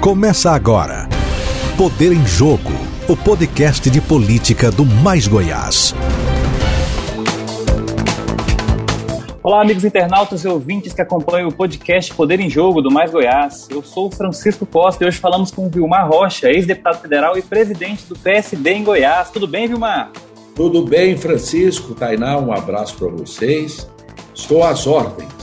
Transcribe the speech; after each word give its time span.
Começa 0.00 0.52
agora. 0.52 1.06
Poder 1.76 2.10
em 2.10 2.26
Jogo, 2.26 2.72
o 3.06 3.14
podcast 3.14 3.90
de 3.90 4.00
política 4.00 4.70
do 4.70 4.82
Mais 4.82 5.28
Goiás. 5.28 5.94
Olá, 9.42 9.60
amigos 9.60 9.84
internautas 9.84 10.42
e 10.42 10.48
ouvintes 10.48 10.94
que 10.94 11.02
acompanham 11.02 11.50
o 11.50 11.52
podcast 11.52 12.14
Poder 12.14 12.40
em 12.40 12.48
Jogo 12.48 12.80
do 12.80 12.90
Mais 12.90 13.10
Goiás. 13.10 13.68
Eu 13.68 13.82
sou 13.82 14.08
o 14.08 14.10
Francisco 14.10 14.64
Costa 14.64 15.04
e 15.04 15.06
hoje 15.06 15.18
falamos 15.18 15.50
com 15.50 15.66
o 15.66 15.68
Vilmar 15.68 16.08
Rocha, 16.08 16.48
ex-deputado 16.48 17.02
federal 17.02 17.36
e 17.36 17.42
presidente 17.42 18.06
do 18.06 18.18
PSD 18.18 18.70
em 18.70 18.82
Goiás. 18.82 19.30
Tudo 19.30 19.46
bem, 19.46 19.68
Vilmar? 19.68 20.12
Tudo 20.56 20.82
bem, 20.82 21.14
Francisco. 21.14 21.94
Tainá, 21.94 22.38
um 22.38 22.50
abraço 22.50 22.96
para 22.96 23.08
vocês. 23.08 23.86
Estou 24.34 24.64
às 24.64 24.86
ordens. 24.86 25.39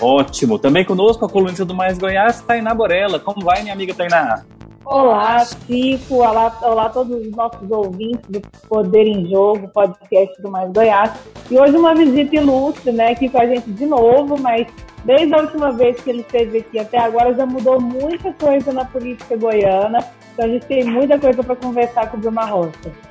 Ótimo. 0.00 0.58
Também 0.58 0.84
conosco 0.84 1.24
a 1.24 1.28
colunista 1.28 1.64
do 1.64 1.74
Mais 1.74 1.98
Goiás, 1.98 2.40
Tainá 2.40 2.74
Borella. 2.74 3.18
Como 3.18 3.44
vai, 3.44 3.62
minha 3.62 3.74
amiga 3.74 3.94
Tainá? 3.94 4.44
Olá, 4.84 5.44
Chico. 5.44 6.16
Olá, 6.16 6.56
olá 6.62 6.86
a 6.86 6.88
todos 6.88 7.20
os 7.20 7.30
nossos 7.32 7.70
ouvintes 7.70 8.28
do 8.28 8.40
Poder 8.68 9.06
em 9.06 9.28
Jogo, 9.28 9.68
podcast 9.68 10.40
do 10.40 10.50
Mais 10.50 10.72
Goiás. 10.72 11.12
E 11.50 11.58
hoje 11.58 11.76
uma 11.76 11.94
visita 11.94 12.36
ilustre, 12.36 12.92
né, 12.92 13.10
aqui 13.10 13.28
com 13.28 13.38
a 13.38 13.46
gente 13.46 13.70
de 13.70 13.86
novo, 13.86 14.40
mas 14.40 14.66
desde 15.04 15.34
a 15.34 15.38
última 15.38 15.72
vez 15.72 16.00
que 16.00 16.10
ele 16.10 16.20
esteve 16.20 16.58
aqui 16.58 16.78
até 16.78 16.98
agora 16.98 17.34
já 17.34 17.44
mudou 17.44 17.80
muita 17.80 18.32
coisa 18.32 18.72
na 18.72 18.84
política 18.84 19.36
goiana. 19.36 19.98
Então 20.32 20.46
a 20.46 20.48
gente 20.48 20.66
tem 20.66 20.84
muita 20.84 21.18
coisa 21.18 21.42
para 21.42 21.56
conversar 21.56 22.10
com 22.10 22.16
o 22.16 22.20
Vilma 22.20 22.44
Rocha. 22.44 23.07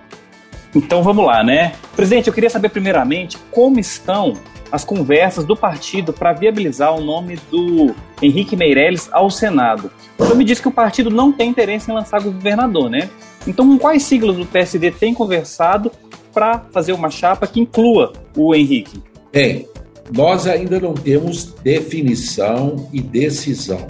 Então 0.78 1.02
vamos 1.02 1.26
lá, 1.26 1.44
né? 1.44 1.74
Presidente, 1.96 2.28
eu 2.28 2.34
queria 2.34 2.52
saber 2.52 2.70
primeiramente 2.70 3.36
como 3.52 3.80
estão 3.80 4.34
as 4.72 4.86
conversas 4.86 5.44
do 5.44 5.56
partido 5.56 6.14
para 6.14 6.34
viabilizar 6.34 6.94
o 6.94 7.02
nome 7.02 7.40
do 7.50 7.96
Henrique 8.22 8.56
Meirelles 8.56 9.10
ao 9.12 9.32
Senado. 9.32 9.90
Você 10.18 10.36
me 10.36 10.44
disse 10.44 10.62
que 10.62 10.68
o 10.68 10.72
partido 10.72 11.10
não 11.10 11.32
tem 11.32 11.50
interesse 11.50 11.90
em 11.90 11.94
lançar 11.96 12.22
governador, 12.22 12.90
né? 12.90 13.10
Então, 13.48 13.68
com 13.68 13.78
quais 13.80 14.04
siglas 14.04 14.36
do 14.36 14.46
PSD 14.46 14.92
tem 14.92 15.14
conversado 15.14 15.92
para 16.32 16.60
fazer 16.72 16.94
uma 16.94 17.10
chapa 17.10 17.48
que 17.48 17.60
inclua 17.60 18.14
o 18.36 18.54
Henrique? 18.54 19.02
Bem, 19.32 19.68
nós 20.14 20.46
ainda 20.46 20.80
não 20.80 20.94
temos 20.94 21.54
definição 21.64 22.88
e 22.94 23.02
decisão. 23.02 23.88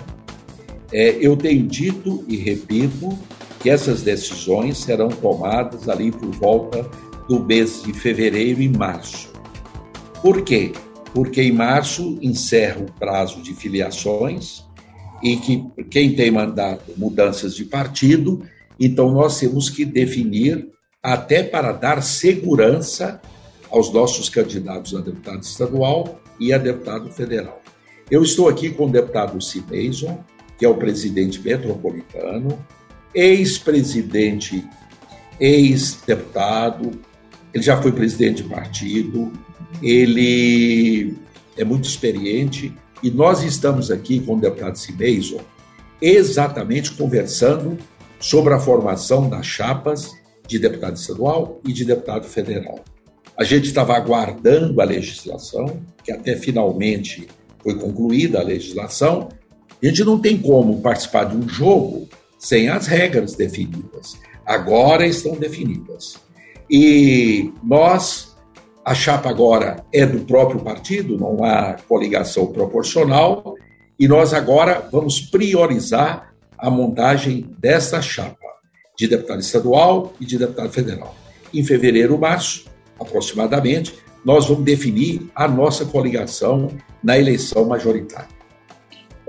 É, 0.94 1.18
eu 1.20 1.36
tenho 1.36 1.64
dito 1.64 2.24
e 2.30 2.38
repito 2.38 3.18
que 3.60 3.70
essas 3.70 4.02
decisões 4.02 4.78
serão 4.78 5.10
tomadas 5.10 5.90
ali 5.90 6.12
por 6.12 6.30
volta 6.32 6.90
do 7.28 7.40
mês 7.40 7.84
de 7.84 7.94
fevereiro 7.94 8.62
e 8.62 8.70
março. 8.70 9.32
Por 10.22 10.42
quê? 10.42 10.72
Porque 11.14 11.42
em 11.42 11.52
março 11.52 12.18
encerra 12.22 12.82
o 12.82 12.92
prazo 13.00 13.42
de 13.42 13.54
filiações 13.54 14.64
e 15.22 15.38
que 15.38 15.66
quem 15.90 16.16
tem 16.16 16.30
mandato 16.32 16.94
mudanças 16.96 17.56
de 17.56 17.66
partido, 17.66 18.44
então 18.80 19.12
nós 19.12 19.40
temos 19.40 19.70
que 19.70 19.84
definir 19.84 20.70
até 21.02 21.44
para 21.44 21.72
dar 21.72 22.02
segurança 22.02 23.22
aos 23.70 23.92
nossos 23.92 24.30
candidatos 24.30 24.96
a 24.96 25.02
deputado 25.02 25.42
estadual 25.42 26.22
e 26.40 26.54
a 26.54 26.58
deputado 26.58 27.10
federal. 27.12 27.62
Eu 28.10 28.24
estou 28.24 28.48
aqui 28.48 28.70
com 28.70 28.86
o 28.86 28.92
deputado 28.92 29.42
Cimeison, 29.42 30.24
que 30.58 30.66
é 30.66 30.70
o 30.70 30.76
presidente 30.76 31.40
metropolitano, 31.42 32.58
ex-presidente, 33.14 34.66
ex-deputado, 35.40 37.00
ele 37.54 37.64
já 37.64 37.82
foi 37.82 37.92
presidente 37.92 38.44
de 38.44 38.50
partido, 38.50 39.32
ele 39.82 41.16
é 41.58 41.64
muito 41.64 41.86
experiente 41.86 42.74
e 43.02 43.10
nós 43.10 43.44
estamos 43.44 43.92
aqui 43.92 44.20
com 44.20 44.36
o 44.36 44.40
deputado 44.40 44.78
Cimeison 44.78 45.40
exatamente 46.02 46.92
conversando 46.92 47.78
sobre 48.20 48.54
a 48.54 48.60
formação 48.60 49.30
das 49.30 49.46
chapas 49.46 50.12
de 50.48 50.60
deputado 50.60 50.96
estadual 50.96 51.60
e 51.66 51.74
de 51.74 51.86
deputado 51.86 52.26
federal. 52.26 52.84
A 53.38 53.44
gente 53.44 53.66
estava 53.66 53.96
aguardando 53.96 54.82
a 54.82 54.86
legislação, 54.86 55.82
que 56.04 56.12
até 56.12 56.36
finalmente 56.36 57.28
foi 57.62 57.76
concluída 57.76 58.40
a 58.40 58.44
legislação. 58.44 59.30
A 59.82 59.86
gente 59.86 60.04
não 60.04 60.20
tem 60.20 60.38
como 60.38 60.82
participar 60.82 61.26
de 61.26 61.38
um 61.38 61.48
jogo 61.48 62.08
sem 62.38 62.70
as 62.70 62.88
regras 62.88 63.36
definidas. 63.36 64.18
Agora 64.46 65.06
estão 65.06 65.36
definidas. 65.36 66.18
E 66.70 67.52
nós 67.64 68.36
a 68.88 68.96
chapa 68.96 69.30
agora 69.30 69.84
é 69.92 70.06
do 70.06 70.24
próprio 70.24 70.62
partido, 70.62 71.18
não 71.18 71.44
há 71.44 71.74
coligação 71.90 72.48
proporcional, 72.48 73.56
e 74.00 74.08
nós 74.08 74.34
agora 74.34 74.88
vamos 74.90 75.20
priorizar 75.20 76.34
a 76.58 76.70
montagem 76.70 77.54
dessa 77.60 78.02
chapa 78.02 78.48
de 78.98 79.06
deputado 79.06 79.42
estadual 79.42 80.14
e 80.22 80.26
de 80.26 80.38
deputado 80.38 80.70
federal. 80.70 81.14
Em 81.54 81.66
fevereiro, 81.66 82.18
março, 82.18 82.66
aproximadamente, 82.98 83.94
nós 84.24 84.48
vamos 84.48 84.64
definir 84.64 85.30
a 85.36 85.50
nossa 85.50 85.84
coligação 85.84 86.70
na 87.04 87.18
eleição 87.18 87.66
majoritária. 87.66 88.37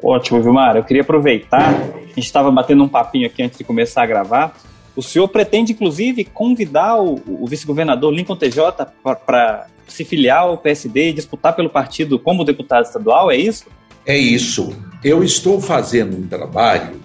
Ótimo, 0.03 0.43
Vilmar. 0.43 0.77
Eu 0.77 0.85
queria 0.85 1.03
aproveitar, 1.03 1.75
a 1.75 2.07
gente 2.09 2.19
estava 2.19 2.51
batendo 2.51 2.85
um 2.85 2.89
papinho 2.89 3.27
aqui 3.27 3.43
antes 3.43 3.59
de 3.59 3.65
começar 3.65 4.03
a 4.03 4.07
gravar, 4.07 4.57
o 4.95 5.03
senhor 5.03 5.29
pretende, 5.29 5.73
inclusive, 5.73 6.25
convidar 6.25 7.01
o, 7.01 7.21
o 7.27 7.47
vice-governador 7.47 8.13
Lincoln 8.13 8.37
TJ 8.37 8.87
para 9.25 9.67
se 9.87 10.05
filiar 10.05 10.41
ao 10.41 10.59
PSD 10.59 11.11
e 11.11 11.13
disputar 11.13 11.55
pelo 11.55 11.71
partido 11.71 12.19
como 12.19 12.45
deputado 12.45 12.85
estadual, 12.85 13.31
é 13.31 13.37
isso? 13.37 13.67
É 14.05 14.17
isso. 14.17 14.75
Eu 15.03 15.23
estou 15.23 15.61
fazendo 15.61 16.17
um 16.17 16.27
trabalho 16.27 17.01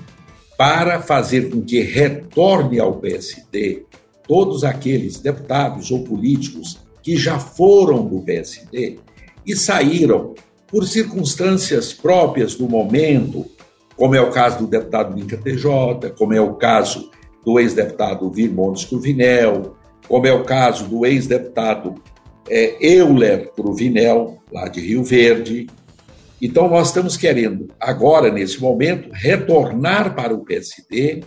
para 0.58 1.02
fazer 1.02 1.50
com 1.50 1.62
que 1.62 1.82
retorne 1.82 2.80
ao 2.80 2.94
PSD 2.94 3.86
todos 4.28 4.64
aqueles 4.64 5.20
deputados 5.20 5.92
ou 5.92 6.04
políticos 6.04 6.80
que 7.02 7.18
já 7.18 7.38
foram 7.38 8.06
do 8.06 8.22
PSD 8.22 8.98
e 9.46 9.56
saíram 9.56 10.34
por 10.74 10.88
circunstâncias 10.88 11.94
próprias 11.94 12.56
do 12.56 12.68
momento, 12.68 13.46
como 13.96 14.16
é 14.16 14.22
o 14.22 14.32
caso 14.32 14.58
do 14.58 14.68
deputado 14.68 15.16
Lincoln 15.16 15.38
TJ, 15.38 16.10
como 16.18 16.34
é 16.34 16.42
o 16.42 16.56
caso 16.56 17.12
do 17.46 17.60
ex-deputado 17.60 18.28
Virmontes 18.32 18.86
Cruvinel, 18.86 19.76
como 20.08 20.26
é 20.26 20.34
o 20.34 20.44
caso 20.44 20.86
do 20.86 21.06
ex-deputado 21.06 21.94
é, 22.50 22.76
Euler 22.82 23.52
Cruvinel, 23.52 24.42
lá 24.52 24.68
de 24.68 24.82
Rio 24.82 25.04
Verde. 25.04 25.68
Então, 26.42 26.68
nós 26.68 26.88
estamos 26.88 27.16
querendo, 27.16 27.70
agora, 27.80 28.32
nesse 28.32 28.60
momento, 28.60 29.12
retornar 29.14 30.16
para 30.16 30.34
o 30.34 30.44
PSD 30.44 31.24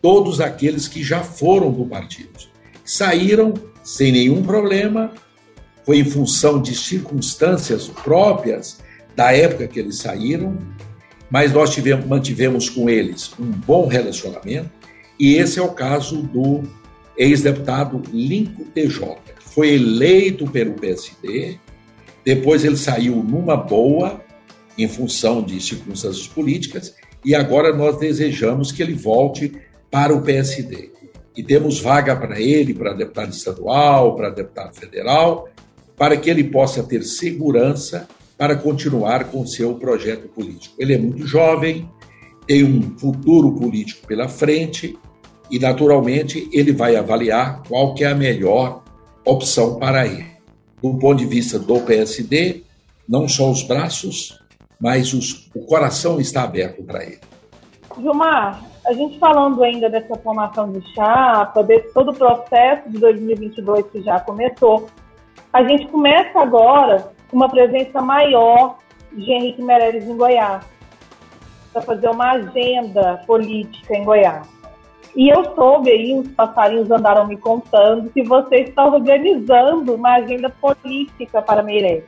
todos 0.00 0.40
aqueles 0.40 0.86
que 0.86 1.02
já 1.02 1.20
foram 1.20 1.72
do 1.72 1.84
partido. 1.84 2.30
Saíram 2.84 3.54
sem 3.82 4.12
nenhum 4.12 4.44
problema, 4.44 5.12
foi 5.84 5.98
em 5.98 6.04
função 6.04 6.60
de 6.60 6.74
circunstâncias 6.74 7.88
próprias 7.88 8.78
da 9.14 9.32
época 9.32 9.68
que 9.68 9.78
eles 9.78 9.98
saíram, 9.98 10.56
mas 11.30 11.52
nós 11.52 11.70
tivemos, 11.70 12.06
mantivemos 12.06 12.68
com 12.68 12.88
eles 12.88 13.32
um 13.38 13.46
bom 13.46 13.86
relacionamento, 13.86 14.70
e 15.18 15.34
esse 15.34 15.58
é 15.58 15.62
o 15.62 15.72
caso 15.72 16.22
do 16.22 16.62
ex-deputado 17.16 18.02
Lincoln 18.12 18.64
TJ, 18.74 19.16
que 19.38 19.48
foi 19.48 19.74
eleito 19.74 20.46
pelo 20.46 20.74
PSD, 20.74 21.58
depois 22.24 22.64
ele 22.64 22.76
saiu 22.76 23.16
numa 23.16 23.56
boa, 23.56 24.22
em 24.76 24.88
função 24.88 25.42
de 25.42 25.60
circunstâncias 25.60 26.26
políticas, 26.26 26.94
e 27.24 27.34
agora 27.34 27.74
nós 27.74 27.98
desejamos 27.98 28.72
que 28.72 28.82
ele 28.82 28.94
volte 28.94 29.52
para 29.90 30.12
o 30.12 30.22
PSD. 30.22 30.90
E 31.36 31.42
temos 31.42 31.80
vaga 31.80 32.16
para 32.16 32.40
ele, 32.40 32.74
para 32.74 32.92
deputado 32.92 33.32
estadual, 33.32 34.16
para 34.16 34.30
deputado 34.30 34.74
federal, 34.74 35.48
para 35.96 36.16
que 36.16 36.28
ele 36.28 36.44
possa 36.44 36.82
ter 36.82 37.02
segurança 37.02 38.08
para 38.36 38.56
continuar 38.56 39.24
com 39.30 39.46
seu 39.46 39.74
projeto 39.74 40.28
político. 40.28 40.74
Ele 40.78 40.94
é 40.94 40.98
muito 40.98 41.26
jovem, 41.26 41.88
tem 42.46 42.64
um 42.64 42.98
futuro 42.98 43.52
político 43.52 44.06
pela 44.06 44.28
frente 44.28 44.98
e, 45.50 45.58
naturalmente, 45.58 46.48
ele 46.52 46.72
vai 46.72 46.96
avaliar 46.96 47.62
qual 47.68 47.94
que 47.94 48.04
é 48.04 48.08
a 48.08 48.14
melhor 48.14 48.82
opção 49.24 49.78
para 49.78 50.06
ele. 50.06 50.34
Do 50.82 50.98
ponto 50.98 51.16
de 51.16 51.26
vista 51.26 51.58
do 51.58 51.80
PSD, 51.80 52.64
não 53.08 53.28
só 53.28 53.50
os 53.50 53.62
braços, 53.62 54.38
mas 54.80 55.14
os, 55.14 55.50
o 55.54 55.64
coração 55.64 56.20
está 56.20 56.42
aberto 56.42 56.82
para 56.82 57.04
ele. 57.04 57.20
Gilmar, 57.98 58.62
a 58.86 58.92
gente 58.92 59.18
falando 59.18 59.62
ainda 59.62 59.88
dessa 59.88 60.14
formação 60.16 60.70
de 60.72 60.82
chapa, 60.94 61.62
de 61.62 61.78
todo 61.92 62.10
o 62.10 62.14
processo 62.14 62.90
de 62.90 62.98
2022 62.98 63.86
que 63.86 64.02
já 64.02 64.20
começou, 64.20 64.88
a 65.54 65.62
gente 65.62 65.86
começa 65.86 66.40
agora 66.40 67.12
uma 67.32 67.48
presença 67.48 68.02
maior 68.02 68.78
de 69.12 69.30
Henrique 69.30 69.62
Meirelles 69.62 70.04
em 70.04 70.16
Goiás, 70.16 70.64
para 71.72 71.80
fazer 71.80 72.08
uma 72.08 72.32
agenda 72.32 73.22
política 73.24 73.96
em 73.96 74.02
Goiás. 74.02 74.48
E 75.14 75.28
eu 75.28 75.54
soube 75.54 75.90
aí, 75.90 76.18
os 76.18 76.26
passarinhos 76.32 76.90
andaram 76.90 77.28
me 77.28 77.36
contando 77.36 78.10
que 78.10 78.24
você 78.24 78.62
está 78.62 78.84
organizando 78.84 79.94
uma 79.94 80.16
agenda 80.16 80.50
política 80.50 81.40
para 81.40 81.62
Meirelles. 81.62 82.04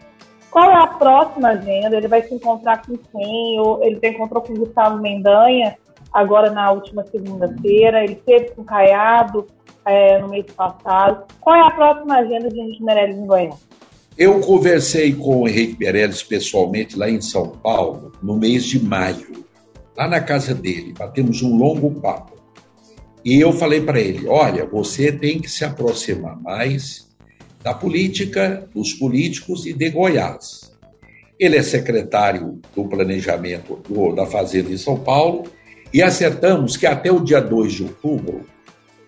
Qual 0.50 0.69
é 0.69 0.82
a 0.82 0.88
próxima 0.88 1.50
agenda? 1.50 1.96
Ele 1.96 2.08
vai 2.08 2.22
se 2.22 2.34
encontrar 2.34 2.84
com 2.84 2.96
quem? 2.96 3.58
Ele 3.82 4.00
se 4.00 4.08
encontrou 4.08 4.42
com 4.42 4.54
Gustavo 4.54 5.00
Mendanha? 5.00 5.76
agora 6.16 6.50
na 6.50 6.70
última 6.72 7.04
segunda-feira, 7.04 8.02
ele 8.02 8.14
esteve 8.14 8.50
com 8.52 8.64
Caiado 8.64 9.46
é, 9.86 10.18
no 10.18 10.28
mês 10.28 10.46
passado. 10.52 11.24
Qual 11.40 11.56
é 11.56 11.60
a 11.60 11.70
próxima 11.70 12.16
agenda 12.16 12.48
de 12.48 12.60
Henrique 12.60 12.82
Meirelles 12.82 13.16
em 13.16 13.26
Goiás? 13.26 13.54
Eu 14.18 14.40
conversei 14.40 15.14
com 15.14 15.42
o 15.42 15.48
Henrique 15.48 15.78
Meirelles 15.78 16.22
pessoalmente 16.22 16.98
lá 16.98 17.08
em 17.08 17.20
São 17.20 17.48
Paulo, 17.48 18.12
no 18.22 18.36
mês 18.36 18.64
de 18.64 18.82
maio, 18.82 19.44
lá 19.96 20.08
na 20.08 20.20
casa 20.20 20.54
dele, 20.54 20.94
batemos 20.98 21.42
um 21.42 21.56
longo 21.56 21.90
papo. 22.00 22.34
E 23.24 23.40
eu 23.40 23.52
falei 23.52 23.80
para 23.80 24.00
ele: 24.00 24.26
olha, 24.28 24.64
você 24.64 25.12
tem 25.12 25.40
que 25.40 25.50
se 25.50 25.64
aproximar 25.64 26.40
mais 26.40 27.06
da 27.62 27.74
política, 27.74 28.68
dos 28.74 28.92
políticos 28.92 29.66
e 29.66 29.72
de 29.72 29.90
Goiás. 29.90 30.72
Ele 31.38 31.56
é 31.56 31.62
secretário 31.62 32.60
do 32.74 32.84
Planejamento 32.88 33.80
do, 33.88 34.12
da 34.12 34.24
Fazenda 34.24 34.70
em 34.70 34.78
São 34.78 34.98
Paulo 34.98 35.44
e 35.92 36.00
acertamos 36.00 36.76
que 36.76 36.86
até 36.86 37.10
o 37.10 37.20
dia 37.20 37.40
2 37.40 37.72
de 37.72 37.82
outubro 37.82 38.46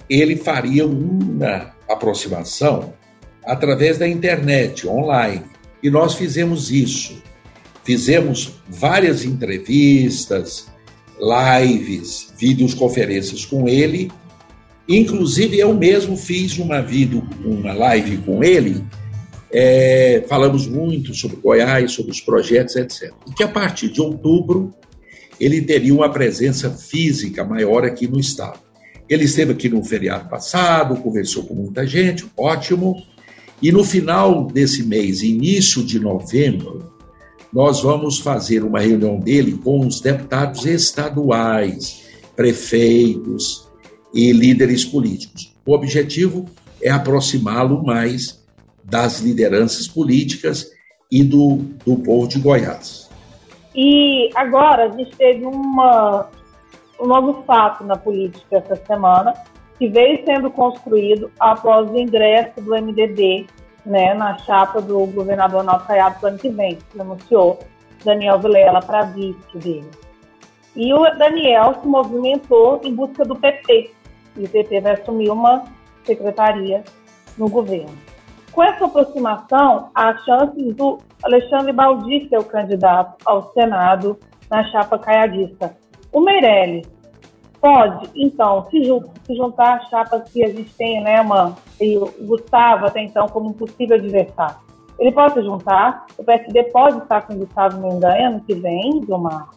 ele 0.08 0.36
faria 0.36 0.86
uma 0.86 1.72
aproximação 1.88 2.92
através 3.44 3.98
da 3.98 4.06
internet, 4.06 4.86
online. 4.86 5.42
E 5.82 5.90
nós 5.90 6.14
fizemos 6.14 6.70
isso. 6.70 7.22
Fizemos 7.84 8.54
várias 8.68 9.24
entrevistas, 9.24 10.68
lives, 11.18 12.32
videoconferências 12.38 13.44
com 13.44 13.68
ele. 13.68 14.10
Inclusive, 14.88 15.58
eu 15.58 15.74
mesmo 15.74 16.16
fiz 16.16 16.58
uma, 16.58 16.82
video, 16.82 17.26
uma 17.44 17.72
live 17.72 18.18
com 18.18 18.42
ele. 18.42 18.84
É, 19.50 20.24
falamos 20.28 20.66
muito 20.66 21.14
sobre 21.14 21.38
Goiás, 21.38 21.92
sobre 21.92 22.12
os 22.12 22.20
projetos, 22.20 22.76
etc. 22.76 23.12
E 23.26 23.32
que 23.32 23.42
a 23.42 23.48
partir 23.48 23.88
de 23.88 24.00
outubro 24.00 24.74
ele 25.40 25.62
teria 25.62 25.94
uma 25.94 26.10
presença 26.10 26.70
física 26.70 27.44
maior 27.44 27.84
aqui 27.84 28.06
no 28.06 28.18
estado. 28.18 28.67
Ele 29.08 29.24
esteve 29.24 29.52
aqui 29.52 29.68
no 29.68 29.82
feriado 29.82 30.28
passado, 30.28 30.96
conversou 30.96 31.44
com 31.44 31.54
muita 31.54 31.86
gente, 31.86 32.26
ótimo. 32.36 33.02
E 33.60 33.72
no 33.72 33.82
final 33.82 34.46
desse 34.46 34.82
mês, 34.84 35.22
início 35.22 35.82
de 35.82 35.98
novembro, 35.98 36.92
nós 37.52 37.80
vamos 37.80 38.18
fazer 38.18 38.62
uma 38.62 38.80
reunião 38.80 39.18
dele 39.18 39.58
com 39.64 39.80
os 39.80 40.00
deputados 40.00 40.66
estaduais, 40.66 42.06
prefeitos 42.36 43.66
e 44.14 44.32
líderes 44.32 44.84
políticos. 44.84 45.54
O 45.64 45.72
objetivo 45.72 46.44
é 46.82 46.90
aproximá-lo 46.90 47.82
mais 47.82 48.38
das 48.84 49.20
lideranças 49.20 49.88
políticas 49.88 50.70
e 51.10 51.22
do, 51.22 51.56
do 51.84 51.96
povo 51.96 52.28
de 52.28 52.38
Goiás. 52.38 53.08
E 53.74 54.30
agora 54.34 54.86
a 54.86 54.96
gente 54.96 55.14
teve 55.16 55.44
uma, 55.44 56.28
um 57.00 57.06
novo 57.06 57.42
fato 57.44 57.84
na 57.84 57.96
política 57.96 58.56
essa 58.56 58.76
semana, 58.76 59.34
que 59.78 59.88
veio 59.88 60.24
sendo 60.24 60.50
construído 60.50 61.30
após 61.38 61.88
o 61.90 61.98
ingresso 61.98 62.60
do 62.60 62.74
MDB 62.74 63.46
né, 63.86 64.12
na 64.14 64.36
chapa 64.38 64.80
do 64.80 65.06
governador 65.06 65.60
Ronaldo 65.60 65.84
Caiado 65.86 66.18
para 66.20 66.26
o 66.26 66.28
ano 66.30 66.38
que 66.38 66.50
vem, 66.50 66.78
que 66.90 67.00
anunciou 67.00 67.58
Daniel 68.04 68.38
Vilela 68.38 68.80
para 68.80 69.02
vice 69.02 69.58
dele. 69.58 69.90
E 70.76 70.92
o 70.92 71.02
Daniel 71.16 71.74
se 71.80 71.86
movimentou 71.86 72.80
em 72.84 72.94
busca 72.94 73.24
do 73.24 73.36
PT, 73.36 73.90
e 74.36 74.44
o 74.44 74.48
PT 74.48 74.80
vai 74.80 74.92
assumir 74.92 75.30
uma 75.30 75.64
secretaria 76.04 76.84
no 77.36 77.48
governo. 77.48 77.96
Com 78.52 78.62
essa 78.62 78.86
aproximação, 78.86 79.90
há 79.94 80.16
chances 80.18 80.74
do 80.74 80.98
Alexandre 81.22 81.72
Baldi 81.72 82.28
ser 82.28 82.38
o 82.38 82.44
candidato 82.44 83.16
ao 83.24 83.52
Senado 83.52 84.18
na 84.50 84.64
chapa 84.64 84.98
caiadista. 84.98 85.76
O 86.12 86.20
Meirelles 86.20 86.86
pode, 87.60 88.08
então, 88.14 88.66
se, 88.70 88.84
juntar 89.34 89.74
à 89.74 89.80
chapa 89.86 90.20
que 90.20 90.44
a 90.44 90.48
gente 90.48 90.70
tem, 90.74 91.02
né, 91.02 91.20
uma, 91.20 91.56
e 91.80 91.96
o 91.96 92.12
Gustavo 92.20 92.86
até 92.86 93.02
então 93.02 93.26
como 93.28 93.50
um 93.50 93.52
possível 93.52 93.96
adversário. 93.96 94.56
Ele 94.98 95.12
pode 95.12 95.34
se 95.34 95.42
juntar, 95.42 96.06
o 96.16 96.24
PSD 96.24 96.64
pode 96.64 96.98
estar 96.98 97.22
com 97.22 97.34
o 97.34 97.38
Gustavo 97.38 97.80
Mendanha 97.80 98.28
ano 98.28 98.40
que 98.40 98.54
vem, 98.54 99.02
Gilmar? 99.04 99.48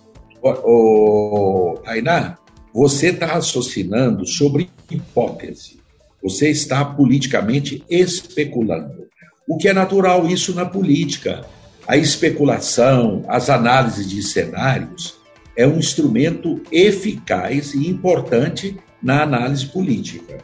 O, 0.44 1.76
Ainá, 1.86 2.38
você 2.74 3.10
está 3.10 3.26
raciocinando 3.26 4.26
sobre 4.26 4.70
hipótese. 4.90 5.80
Você 6.24 6.50
está 6.50 6.86
politicamente 6.86 7.84
especulando. 7.90 9.08
O 9.48 9.58
que 9.58 9.68
é 9.68 9.74
natural 9.74 10.26
isso 10.28 10.54
na 10.54 10.66
política. 10.66 11.44
A 11.88 11.98
especulação, 11.98 13.24
as 13.28 13.50
análises 13.50 14.08
de 14.08 14.22
cenários, 14.22 15.20
é 15.56 15.68
um 15.68 15.78
instrumento 15.78 16.62
eficaz 16.72 17.74
e 17.74 17.88
importante 17.88 18.78
na 19.02 19.24
análise 19.24 19.66
política. 19.66 20.40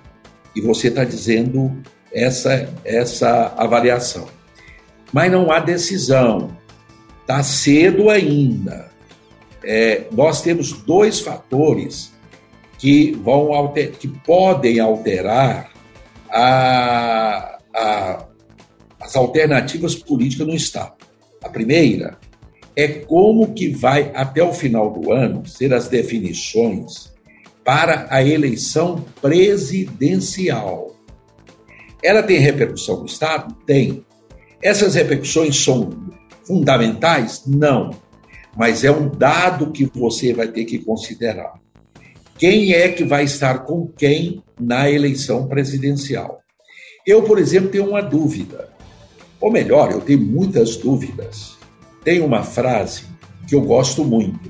E 0.56 0.62
você 0.62 0.88
está 0.88 1.04
dizendo 1.04 1.81
essa, 2.12 2.74
essa 2.83 3.54
avaliação. 3.57 4.27
Mas 5.13 5.31
não 5.31 5.51
há 5.51 5.59
decisão. 5.59 6.57
Está 7.21 7.44
cedo 7.44 8.09
ainda. 8.09 8.89
É, 9.63 10.06
nós 10.12 10.42
temos 10.42 10.71
dois 10.71 11.19
fatores 11.19 12.13
que, 12.77 13.12
vão 13.24 13.54
alter, 13.54 13.92
que 13.92 14.07
podem 14.07 14.80
alterar 14.80 15.71
a, 16.30 17.59
a, 17.74 18.25
as 19.00 19.15
alternativas 19.15 19.95
políticas 19.95 20.48
no 20.48 20.56
Estado. 20.56 20.94
A 21.44 21.50
primeira 21.50 22.18
é 22.77 22.88
como 22.88 23.56
que 23.56 23.69
vai, 23.69 24.12
até 24.13 24.44
o 24.44 24.53
final 24.53 24.91
do 24.91 25.12
ano, 25.12 25.44
ser 25.47 25.74
as 25.74 25.88
definições 25.88 27.12
para 27.65 28.06
a 28.12 28.24
eleição 28.24 29.03
presidencial. 29.19 30.95
Ela 32.03 32.21
tem 32.21 32.38
repercussão 32.38 33.00
no 33.00 33.07
Estado? 33.07 33.56
Tem. 33.65 34.06
Essas 34.62 34.94
repercussões 34.94 35.57
são 35.57 35.89
fundamentais? 36.45 37.41
Não. 37.47 37.89
Mas 38.56 38.83
é 38.83 38.91
um 38.91 39.09
dado 39.09 39.71
que 39.71 39.85
você 39.85 40.31
vai 40.31 40.47
ter 40.47 40.65
que 40.65 40.77
considerar. 40.77 41.59
Quem 42.38 42.73
é 42.73 42.89
que 42.89 43.03
vai 43.03 43.23
estar 43.23 43.65
com 43.65 43.88
quem 43.88 44.44
na 44.59 44.88
eleição 44.88 45.47
presidencial? 45.47 46.41
Eu, 47.07 47.23
por 47.23 47.39
exemplo, 47.39 47.69
tenho 47.69 47.89
uma 47.89 48.03
dúvida. 48.03 48.69
Ou 49.41 49.51
melhor, 49.51 49.91
eu 49.91 50.01
tenho 50.01 50.21
muitas 50.21 50.75
dúvidas 50.75 51.56
tem 52.07 52.21
uma 52.21 52.42
frase 52.42 53.04
que 53.45 53.54
eu 53.54 53.59
gosto 53.59 54.01
muito, 54.06 54.50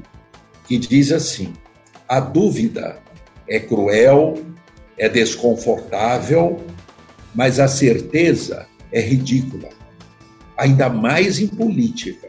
que 0.67 0.77
diz 0.77 1.11
assim: 1.11 1.53
a 2.07 2.19
dúvida 2.19 2.99
é 3.49 3.59
cruel, 3.59 4.35
é 4.95 5.09
desconfortável, 5.09 6.63
mas 7.33 7.59
a 7.59 7.67
certeza 7.67 8.67
é 8.91 9.01
ridícula. 9.01 9.69
Ainda 10.55 10.87
mais 10.87 11.39
em 11.39 11.47
política. 11.47 12.27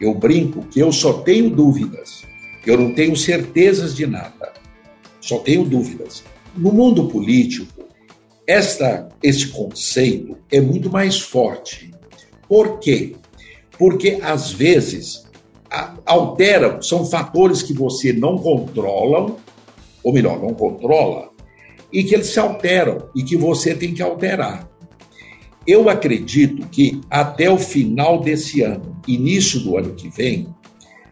Eu 0.00 0.14
brinco 0.14 0.62
que 0.68 0.80
eu 0.80 0.90
só 0.90 1.12
tenho 1.20 1.50
dúvidas, 1.50 2.22
eu 2.64 2.78
não 2.78 2.94
tenho 2.94 3.14
certezas 3.14 3.94
de 3.94 4.06
nada, 4.06 4.54
só 5.20 5.36
tenho 5.40 5.66
dúvidas. 5.66 6.24
No 6.56 6.72
mundo 6.72 7.08
político, 7.08 7.84
esta, 8.46 9.06
esse 9.22 9.48
conceito 9.48 10.34
é 10.50 10.62
muito 10.62 10.90
mais 10.90 11.20
forte. 11.20 11.92
Por 12.48 12.78
quê? 12.78 13.16
Porque 13.78 14.18
às 14.22 14.52
vezes 14.52 15.26
alteram, 16.04 16.80
são 16.80 17.04
fatores 17.04 17.62
que 17.62 17.72
você 17.72 18.12
não 18.12 18.38
controla, 18.38 19.36
ou 20.02 20.12
melhor, 20.12 20.40
não 20.40 20.54
controla, 20.54 21.30
e 21.92 22.04
que 22.04 22.14
eles 22.14 22.28
se 22.28 22.38
alteram 22.38 23.08
e 23.14 23.22
que 23.22 23.36
você 23.36 23.74
tem 23.74 23.92
que 23.92 24.02
alterar. 24.02 24.68
Eu 25.66 25.88
acredito 25.88 26.66
que 26.68 27.00
até 27.10 27.50
o 27.50 27.58
final 27.58 28.20
desse 28.20 28.62
ano, 28.62 29.00
início 29.06 29.60
do 29.60 29.76
ano 29.76 29.94
que 29.94 30.08
vem, 30.08 30.54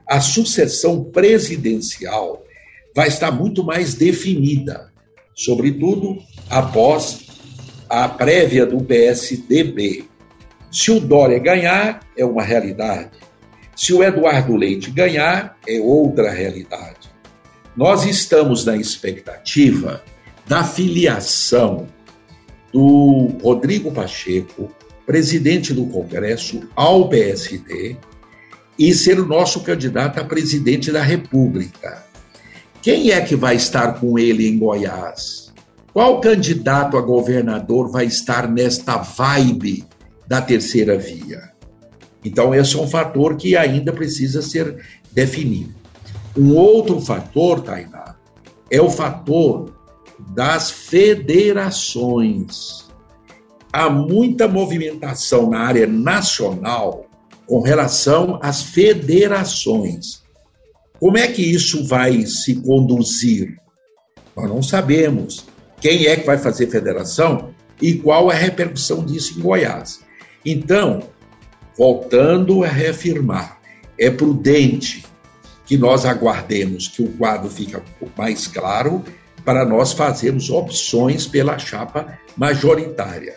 a 0.09 0.21
sucessão 0.21 1.05
presidencial 1.05 2.45
vai 2.95 3.09
estar 3.09 3.33
muito 3.33 3.65
mais 3.65 3.95
definida, 3.95 4.93
sobretudo 5.35 6.19
após 6.49 7.27
a 7.89 8.09
prévia 8.09 8.65
do 8.65 8.83
PSDB, 8.85 10.05
se 10.75 10.91
o 10.91 10.99
Dória 10.99 11.39
ganhar, 11.39 12.01
é 12.19 12.25
uma 12.25 12.43
realidade. 12.43 13.13
Se 13.77 13.95
o 13.95 14.03
Eduardo 14.03 14.57
Leite 14.57 14.91
ganhar, 14.91 15.57
é 15.69 15.79
outra 15.79 16.33
realidade. 16.33 17.09
Nós 17.77 18.05
estamos 18.05 18.65
na 18.65 18.77
expectativa 18.77 20.03
da 20.49 20.65
filiação 20.65 21.87
do 22.73 23.39
Rodrigo 23.41 23.93
Pacheco, 23.93 24.69
presidente 25.07 25.73
do 25.73 25.87
Congresso, 25.87 26.69
ao 26.75 27.09
PSD 27.09 27.97
e 28.77 28.93
ser 28.93 29.21
o 29.21 29.27
nosso 29.27 29.61
candidato 29.61 30.19
a 30.19 30.25
presidente 30.25 30.91
da 30.91 31.03
República. 31.03 32.05
Quem 32.83 33.13
é 33.13 33.21
que 33.21 33.37
vai 33.37 33.55
estar 33.55 34.01
com 34.01 34.19
ele 34.19 34.49
em 34.49 34.59
Goiás? 34.59 35.53
Qual 35.93 36.21
candidato 36.21 36.99
a 36.99 37.01
governador 37.01 37.93
vai 37.93 38.07
estar 38.07 38.51
nesta 38.51 38.97
vibe 38.97 39.87
da 40.27 40.41
terceira 40.41 40.97
via. 40.97 41.53
Então, 42.25 42.55
esse 42.55 42.75
é 42.77 42.79
um 42.79 42.89
fator 42.89 43.37
que 43.37 43.55
ainda 43.57 43.93
precisa 43.93 44.41
ser 44.41 44.81
definido. 45.13 45.75
Um 46.37 46.57
outro 46.57 47.01
fator, 47.01 47.61
Tainá, 47.61 48.17
é 48.71 48.81
o 48.81 48.89
fator 48.91 49.75
das 50.35 50.71
federações. 50.71 52.89
Há 53.73 53.91
muita 53.91 54.47
movimentação 54.49 55.51
na 55.51 55.61
área 55.61 55.87
nacional 55.87 57.07
com 57.47 57.61
relação 57.61 58.39
às 58.43 58.63
federações. 58.63 60.25
Como 60.99 61.19
é 61.19 61.29
que 61.29 61.43
isso 61.43 61.85
vai 61.85 62.25
se 62.25 62.55
conduzir? 62.57 63.61
Nós 64.37 64.49
não 64.49 64.63
sabemos 64.63 65.45
quem 65.81 66.07
é 66.07 66.17
que 66.17 66.25
vai 66.25 66.39
fazer 66.39 66.69
federação 66.69 67.53
e 67.81 67.95
qual 67.95 68.33
é 68.33 68.35
a 68.35 68.39
repercussão 68.39 69.05
disso 69.05 69.39
em 69.39 69.43
Goiás. 69.43 70.01
Então, 70.45 71.09
voltando 71.77 72.63
a 72.65 72.69
reafirmar, 72.69 73.59
é 73.99 74.11
prudente 74.11 75.05
que 75.65 75.77
nós 75.77 76.05
aguardemos 76.05 76.89
que 76.89 77.03
o 77.03 77.09
quadro 77.13 77.49
fique 77.49 77.77
mais 78.17 78.47
claro 78.47 79.03
para 79.45 79.65
nós 79.65 79.93
fazermos 79.93 80.51
opções 80.51 81.27
pela 81.27 81.59
chapa 81.59 82.19
majoritária. 82.37 83.37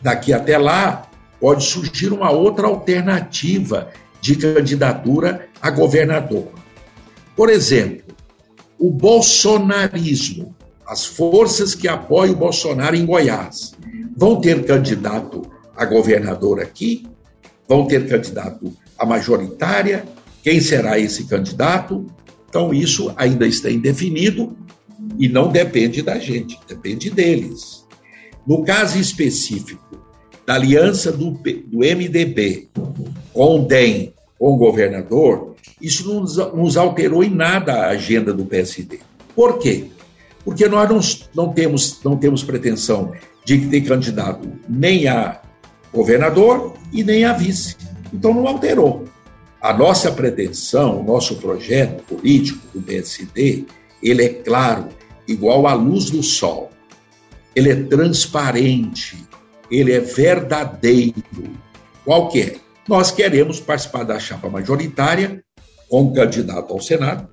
Daqui 0.00 0.32
até 0.32 0.58
lá, 0.58 1.08
pode 1.40 1.64
surgir 1.64 2.12
uma 2.12 2.30
outra 2.30 2.66
alternativa 2.66 3.90
de 4.20 4.36
candidatura 4.36 5.48
a 5.60 5.70
governador. 5.70 6.48
Por 7.34 7.50
exemplo, 7.50 8.14
o 8.78 8.90
bolsonarismo, 8.90 10.54
as 10.86 11.04
forças 11.04 11.74
que 11.74 11.88
apoiam 11.88 12.34
o 12.34 12.38
Bolsonaro 12.38 12.96
em 12.96 13.04
Goiás, 13.04 13.74
vão 14.16 14.40
ter 14.40 14.64
candidato 14.64 15.42
a 15.76 15.84
governador 15.84 16.60
aqui? 16.60 17.06
Vão 17.68 17.86
ter 17.86 18.08
candidato 18.08 18.72
a 18.98 19.04
majoritária? 19.04 20.04
Quem 20.42 20.60
será 20.60 20.98
esse 20.98 21.24
candidato? 21.24 22.06
Então, 22.48 22.72
isso 22.72 23.12
ainda 23.16 23.46
está 23.46 23.70
indefinido 23.70 24.56
e 25.18 25.28
não 25.28 25.48
depende 25.48 26.02
da 26.02 26.18
gente, 26.18 26.58
depende 26.66 27.10
deles. 27.10 27.84
No 28.46 28.64
caso 28.64 28.98
específico 28.98 30.00
da 30.46 30.54
aliança 30.54 31.10
do, 31.10 31.32
do 31.32 31.78
MDB 31.78 32.68
com 33.32 33.60
o 33.60 33.66
DEM, 33.66 34.14
com 34.38 34.54
o 34.54 34.56
governador, 34.56 35.54
isso 35.80 36.08
não 36.08 36.20
nos, 36.20 36.36
nos 36.36 36.76
alterou 36.76 37.24
em 37.24 37.30
nada 37.30 37.74
a 37.74 37.88
agenda 37.88 38.32
do 38.32 38.44
PSD. 38.44 39.00
Por 39.34 39.58
quê? 39.58 39.86
Porque 40.44 40.68
nós 40.68 40.88
não, 41.34 41.44
não, 41.44 41.52
temos, 41.52 42.00
não 42.04 42.16
temos 42.16 42.44
pretensão 42.44 43.12
de 43.44 43.66
ter 43.66 43.80
candidato 43.82 44.48
nem 44.68 45.08
a 45.08 45.40
governador 45.96 46.74
e 46.92 47.02
nem 47.02 47.24
a 47.24 47.32
vice. 47.32 47.76
Então 48.12 48.34
não 48.34 48.46
alterou. 48.46 49.04
A 49.60 49.72
nossa 49.72 50.12
pretensão, 50.12 51.00
o 51.00 51.02
nosso 51.02 51.36
projeto 51.36 52.02
político 52.02 52.60
do 52.72 52.82
PSD, 52.82 53.64
ele 54.02 54.24
é 54.24 54.28
claro, 54.28 54.88
igual 55.26 55.66
à 55.66 55.72
luz 55.72 56.10
do 56.10 56.22
sol. 56.22 56.70
Ele 57.54 57.70
é 57.70 57.74
transparente, 57.74 59.16
ele 59.70 59.92
é 59.92 60.00
verdadeiro. 60.00 61.14
Qual 62.04 62.28
que 62.28 62.42
é? 62.42 62.56
Nós 62.86 63.10
queremos 63.10 63.58
participar 63.58 64.04
da 64.04 64.20
chapa 64.20 64.48
majoritária 64.48 65.42
como 65.88 66.12
candidato 66.12 66.72
ao 66.72 66.80
Senado, 66.80 67.28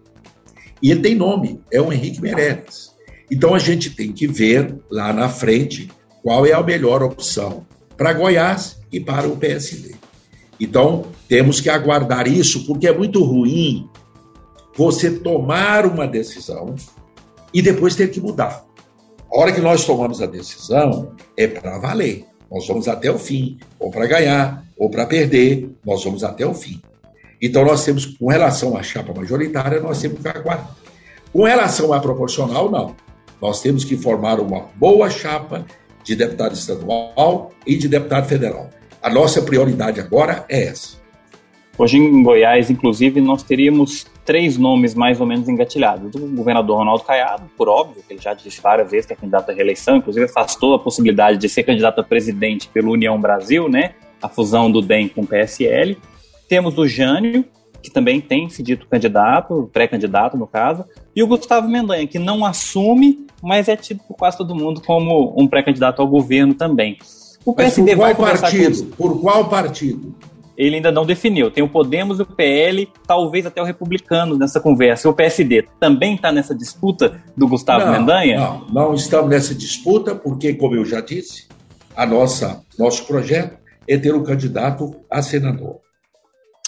e 0.81 0.91
ele 0.91 1.01
tem 1.01 1.15
nome, 1.15 1.59
é 1.71 1.81
o 1.81 1.91
Henrique 1.91 2.21
Meirelles. 2.21 2.91
Então 3.29 3.53
a 3.53 3.59
gente 3.59 3.89
tem 3.89 4.11
que 4.11 4.27
ver 4.27 4.75
lá 4.89 5.11
na 5.11 5.27
frente 5.27 5.89
qual 6.21 6.45
é 6.45 6.53
a 6.53 6.63
melhor 6.63 7.03
opção 7.03 7.65
para 7.97 8.13
Goiás 8.13 8.79
e 8.91 8.99
para 8.99 9.27
o 9.27 9.37
PSD. 9.37 9.95
Então 10.59 11.05
temos 11.27 11.59
que 11.59 11.69
aguardar 11.69 12.27
isso, 12.27 12.65
porque 12.65 12.87
é 12.87 12.93
muito 12.93 13.23
ruim 13.23 13.89
você 14.75 15.11
tomar 15.11 15.85
uma 15.85 16.07
decisão 16.07 16.75
e 17.53 17.61
depois 17.61 17.95
ter 17.95 18.09
que 18.09 18.19
mudar. 18.19 18.65
A 19.31 19.39
hora 19.39 19.51
que 19.51 19.61
nós 19.61 19.85
tomamos 19.85 20.21
a 20.21 20.25
decisão 20.25 21.11
é 21.35 21.47
para 21.47 21.79
valer. 21.79 22.25
Nós 22.51 22.67
vamos 22.67 22.87
até 22.87 23.09
o 23.09 23.17
fim, 23.17 23.57
ou 23.79 23.89
para 23.89 24.05
ganhar, 24.05 24.63
ou 24.77 24.89
para 24.89 25.07
perder, 25.07 25.71
nós 25.83 26.03
vamos 26.03 26.23
até 26.23 26.45
o 26.45 26.53
fim. 26.53 26.79
Então, 27.41 27.65
nós 27.65 27.83
temos, 27.83 28.05
com 28.05 28.27
relação 28.27 28.77
à 28.77 28.83
chapa 28.83 29.13
majoritária, 29.13 29.79
nós 29.79 29.99
temos 29.99 30.21
que 30.21 30.27
aguardar. 30.27 30.75
Com 31.31 31.43
relação 31.43 31.91
à 31.91 31.99
proporcional, 31.99 32.69
não. 32.69 32.95
Nós 33.41 33.59
temos 33.59 33.83
que 33.83 33.97
formar 33.97 34.39
uma 34.39 34.67
boa 34.75 35.09
chapa 35.09 35.65
de 36.03 36.15
deputado 36.15 36.53
estadual 36.53 37.51
e 37.65 37.75
de 37.75 37.87
deputado 37.87 38.27
federal. 38.27 38.69
A 39.01 39.09
nossa 39.09 39.41
prioridade 39.41 39.99
agora 39.99 40.45
é 40.49 40.65
essa. 40.65 41.01
Hoje 41.77 41.97
em 41.97 42.21
Goiás, 42.21 42.69
inclusive, 42.69 43.19
nós 43.19 43.41
teríamos 43.41 44.05
três 44.23 44.57
nomes 44.57 44.93
mais 44.93 45.19
ou 45.19 45.25
menos 45.25 45.49
engatilhados. 45.49 46.13
O 46.15 46.27
governador 46.27 46.77
Ronaldo 46.77 47.03
Caiado, 47.03 47.49
por 47.57 47.67
óbvio, 47.67 48.03
que 48.07 48.13
ele 48.13 48.21
já 48.21 48.33
disse 48.33 48.61
várias 48.61 48.91
vezes 48.91 49.07
que 49.07 49.13
é 49.13 49.15
candidato 49.15 49.49
à 49.49 49.53
reeleição, 49.53 49.97
inclusive 49.97 50.25
afastou 50.25 50.75
a 50.75 50.79
possibilidade 50.79 51.39
de 51.39 51.49
ser 51.49 51.63
candidato 51.63 51.99
a 51.99 52.03
presidente 52.03 52.69
pelo 52.69 52.91
União 52.91 53.19
Brasil, 53.19 53.67
né? 53.67 53.95
A 54.21 54.29
fusão 54.29 54.71
do 54.71 54.81
DEM 54.81 55.09
com 55.09 55.21
o 55.21 55.27
PSL. 55.27 55.97
Temos 56.47 56.77
o 56.77 56.87
Jânio, 56.87 57.43
que 57.83 57.91
também 57.91 58.21
tem 58.21 58.49
se 58.49 58.63
dito 58.63 58.87
candidato, 58.87 59.69
pré-candidato 59.73 60.37
no 60.37 60.47
caso, 60.47 60.85
e 61.13 61.21
o 61.21 61.27
Gustavo 61.27 61.67
Mendanha, 61.67 62.07
que 62.07 62.17
não 62.17 62.45
assume, 62.45 63.27
mas 63.41 63.67
é 63.67 63.75
tido 63.75 63.99
por 64.07 64.15
quase 64.15 64.37
todo 64.37 64.55
mundo 64.55 64.81
como 64.81 65.35
um 65.37 65.45
pré-candidato 65.45 66.01
ao 66.01 66.07
governo 66.07 66.53
também. 66.53 66.97
O 67.45 67.53
PSD 67.53 67.93
vai 67.93 68.15
partido? 68.15 68.85
Com... 68.85 68.95
Por 68.95 69.21
qual 69.21 69.49
partido? 69.49 70.15
Ele 70.55 70.77
ainda 70.77 70.91
não 70.91 71.05
definiu. 71.05 71.51
Tem 71.51 71.63
o 71.63 71.67
Podemos 71.67 72.19
e 72.19 72.21
o 72.21 72.25
PL, 72.25 72.87
talvez 73.05 73.45
até 73.45 73.61
o 73.61 73.65
Republicanos 73.65 74.37
nessa 74.37 74.61
conversa. 74.61 75.09
O 75.09 75.13
PSD 75.13 75.67
também 75.79 76.15
está 76.15 76.31
nessa 76.31 76.55
disputa 76.55 77.21
do 77.35 77.47
Gustavo 77.47 77.85
não, 77.85 77.91
Mendanha? 77.91 78.37
Não, 78.39 78.67
não 78.67 78.93
estamos 78.93 79.29
nessa 79.29 79.53
disputa, 79.53 80.15
porque, 80.15 80.53
como 80.53 80.75
eu 80.75 80.85
já 80.85 81.01
disse, 81.01 81.47
a 81.95 82.05
nossa, 82.05 82.63
nosso 82.79 83.05
projeto 83.05 83.57
é 83.87 83.97
ter 83.97 84.13
um 84.13 84.23
candidato 84.23 84.95
a 85.09 85.21
senador. 85.21 85.82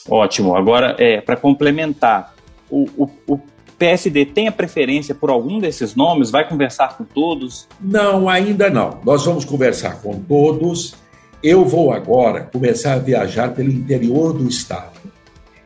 Ótimo. 0.09 0.55
Agora, 0.55 0.95
é, 0.99 1.19
para 1.21 1.35
complementar, 1.35 2.35
o, 2.69 2.87
o, 2.97 3.09
o, 3.27 3.39
PSD 3.77 4.25
tem 4.25 4.47
a 4.47 4.51
preferência 4.51 5.13
por 5.13 5.29
algum 5.29 5.59
desses 5.59 5.95
nomes? 5.95 6.31
Vai 6.31 6.47
conversar 6.47 6.97
com 6.97 7.03
todos? 7.03 7.67
Não, 7.81 8.29
ainda 8.29 8.69
não. 8.69 9.01
Nós 9.03 9.25
vamos 9.25 9.43
conversar 9.43 10.01
com 10.01 10.17
todos. 10.19 10.95
Eu 11.43 11.65
vou 11.65 11.91
agora 11.91 12.49
começar 12.51 12.93
a 12.93 12.99
viajar 12.99 13.53
pelo 13.53 13.69
interior 13.69 14.33
do 14.33 14.47
estado 14.47 14.99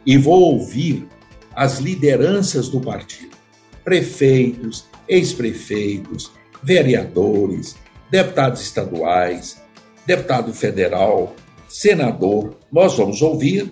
e 0.05 0.17
vou 0.17 0.41
ouvir 0.41 1.07
as 1.55 1.79
lideranças 1.79 2.67
do 2.67 2.81
partido, 2.81 3.37
prefeitos, 3.83 4.85
ex-prefeitos, 5.07 6.31
vereadores, 6.63 7.75
deputados 8.09 8.61
estaduais, 8.61 9.61
deputado 10.05 10.53
federal, 10.53 11.35
senador. 11.67 12.55
Nós 12.71 12.97
vamos 12.97 13.21
ouvir 13.21 13.71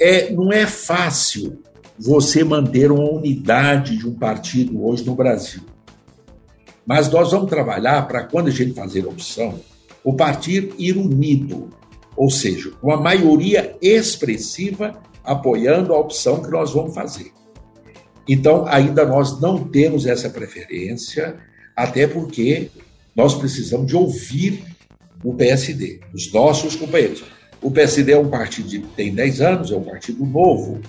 é, 0.00 0.32
não 0.32 0.50
é 0.50 0.66
fácil 0.66 1.62
você 1.98 2.42
manter 2.42 2.90
uma 2.90 3.10
unidade 3.10 3.98
de 3.98 4.08
um 4.08 4.14
partido 4.14 4.82
hoje 4.82 5.04
no 5.04 5.14
Brasil. 5.14 5.60
Mas 6.86 7.10
nós 7.10 7.30
vamos 7.30 7.50
trabalhar 7.50 8.08
para, 8.08 8.24
quando 8.24 8.48
a 8.48 8.50
gente 8.50 8.72
fazer 8.72 9.04
a 9.04 9.08
opção, 9.08 9.60
o 10.02 10.14
partido 10.14 10.74
ir 10.78 10.96
unido, 10.96 11.68
ou 12.16 12.30
seja, 12.30 12.72
uma 12.82 12.96
maioria 12.96 13.76
expressiva 13.82 14.98
apoiando 15.22 15.92
a 15.92 15.98
opção 15.98 16.42
que 16.42 16.50
nós 16.50 16.72
vamos 16.72 16.94
fazer. 16.94 17.30
Então, 18.26 18.64
ainda 18.66 19.04
nós 19.04 19.38
não 19.40 19.62
temos 19.64 20.06
essa 20.06 20.30
preferência, 20.30 21.36
até 21.76 22.06
porque 22.06 22.70
nós 23.14 23.34
precisamos 23.34 23.86
de 23.86 23.96
ouvir 23.96 24.64
o 25.22 25.34
PSD, 25.34 26.00
os 26.14 26.32
nossos 26.32 26.74
companheiros. 26.76 27.22
O 27.62 27.70
PSD 27.70 28.12
é 28.12 28.18
um 28.18 28.28
partido 28.28 28.68
que 28.68 28.78
tem 28.96 29.14
10 29.14 29.40
anos, 29.40 29.70
é 29.70 29.76
um 29.76 29.82
partido 29.82 30.24
novo, 30.24 30.80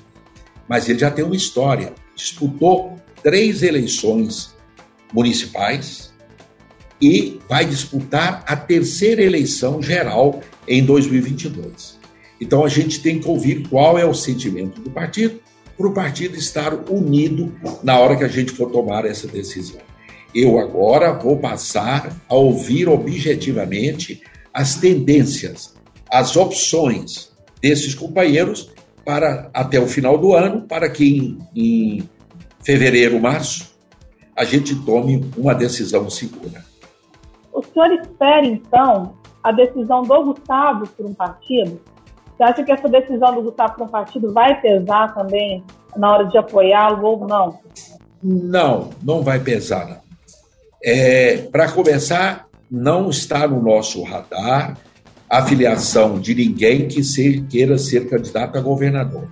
mas 0.67 0.87
ele 0.87 0.99
já 0.99 1.11
tem 1.11 1.25
uma 1.25 1.35
história. 1.35 1.93
Disputou 2.15 2.97
três 3.21 3.61
eleições 3.61 4.55
municipais 5.13 6.11
e 7.01 7.39
vai 7.49 7.65
disputar 7.65 8.43
a 8.47 8.55
terceira 8.55 9.21
eleição 9.21 9.81
geral 9.81 10.39
em 10.67 10.83
2022. 10.85 11.99
Então 12.39 12.63
a 12.63 12.69
gente 12.69 13.01
tem 13.01 13.19
que 13.19 13.27
ouvir 13.27 13.67
qual 13.67 13.97
é 13.97 14.05
o 14.05 14.13
sentimento 14.13 14.81
do 14.81 14.89
partido 14.89 15.39
para 15.77 15.87
o 15.87 15.93
partido 15.93 16.37
estar 16.37 16.73
unido 16.89 17.53
na 17.83 17.97
hora 17.99 18.15
que 18.15 18.23
a 18.23 18.27
gente 18.27 18.51
for 18.51 18.71
tomar 18.71 19.05
essa 19.05 19.27
decisão. 19.27 19.79
Eu 20.33 20.59
agora 20.59 21.11
vou 21.11 21.37
passar 21.37 22.15
a 22.29 22.35
ouvir 22.35 22.87
objetivamente 22.87 24.21
as 24.53 24.75
tendências, 24.75 25.73
as 26.12 26.36
opções 26.36 27.32
desses 27.62 27.96
companheiros 27.96 28.70
para 29.06 29.50
até 29.53 29.80
o 29.80 29.88
final 29.88 30.18
do 30.18 30.34
ano, 30.34 30.62
para 30.63 30.89
que 30.89 31.18
em, 31.18 31.38
em 31.56 32.10
fevereiro, 32.63 33.20
março, 33.20 33.72
a 34.36 34.44
gente 34.44 34.75
tome 34.86 35.30
uma 35.38 35.56
decisão 35.56 36.10
segura. 36.10 36.63
O 37.53 37.63
senhor 37.63 37.91
espera, 37.94 38.46
então, 38.46 39.15
a 39.44 39.51
decisão 39.51 40.03
do 40.03 40.24
Gustavo 40.25 40.88
por 40.88 41.06
um 41.06 41.13
partido? 41.13 41.80
Você 42.38 42.44
acha 42.44 42.63
que 42.63 42.72
essa 42.72 42.88
decisão 42.88 43.36
do 43.36 43.41
Gustavo 43.44 43.75
por 43.75 43.84
um 43.84 43.89
partido 43.89 44.34
vai 44.34 44.60
pesar 44.62 45.13
também 45.13 45.63
na 45.96 46.12
hora 46.12 46.25
de 46.25 46.38
apoiá-lo 46.38 47.06
ou 47.06 47.27
não? 47.27 47.60
Não, 48.24 48.89
não 49.03 49.22
vai 49.22 49.39
pesar. 49.39 50.01
É, 50.84 51.38
Para 51.51 51.72
começar, 51.72 52.48
não 52.70 53.10
está 53.10 53.48
no 53.48 53.62
nosso 53.62 54.01
radar 54.03 54.77
a 55.31 55.41
filiação 55.45 56.19
de 56.19 56.35
ninguém 56.35 56.89
que 56.89 57.01
queira 57.43 57.77
ser 57.77 58.09
candidato 58.09 58.57
a 58.57 58.61
governador. 58.61 59.29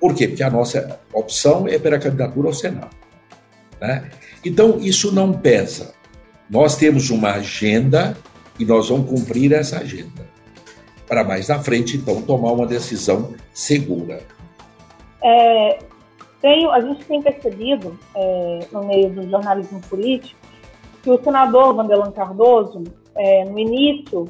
Por 0.00 0.16
quê? 0.16 0.26
Porque 0.26 0.42
a 0.42 0.50
nossa 0.50 0.98
opção 1.14 1.68
é 1.68 1.78
pela 1.78 1.96
candidatura 1.96 2.48
ao 2.48 2.52
Senado. 2.52 2.90
Né? 3.80 4.10
Então, 4.44 4.80
isso 4.80 5.14
não 5.14 5.32
pesa. 5.32 5.94
Nós 6.50 6.74
temos 6.74 7.08
uma 7.10 7.34
agenda 7.34 8.16
e 8.58 8.64
nós 8.64 8.88
vamos 8.88 9.08
cumprir 9.08 9.52
essa 9.52 9.78
agenda. 9.78 10.26
Para 11.06 11.22
mais 11.22 11.46
na 11.46 11.60
frente, 11.60 11.96
então, 11.96 12.20
tomar 12.22 12.50
uma 12.50 12.66
decisão 12.66 13.32
segura. 13.54 14.22
É, 15.22 15.78
tenho, 16.40 16.72
a 16.72 16.80
gente 16.80 17.04
tem 17.04 17.22
percebido, 17.22 17.96
é, 18.16 18.66
no 18.72 18.84
meio 18.86 19.08
do 19.10 19.30
jornalismo 19.30 19.80
político, 19.82 20.40
que 21.00 21.10
o 21.10 21.22
senador 21.22 21.76
Vandelan 21.76 22.10
Cardoso, 22.10 22.82
é, 23.14 23.44
no 23.44 23.56
início 23.56 24.28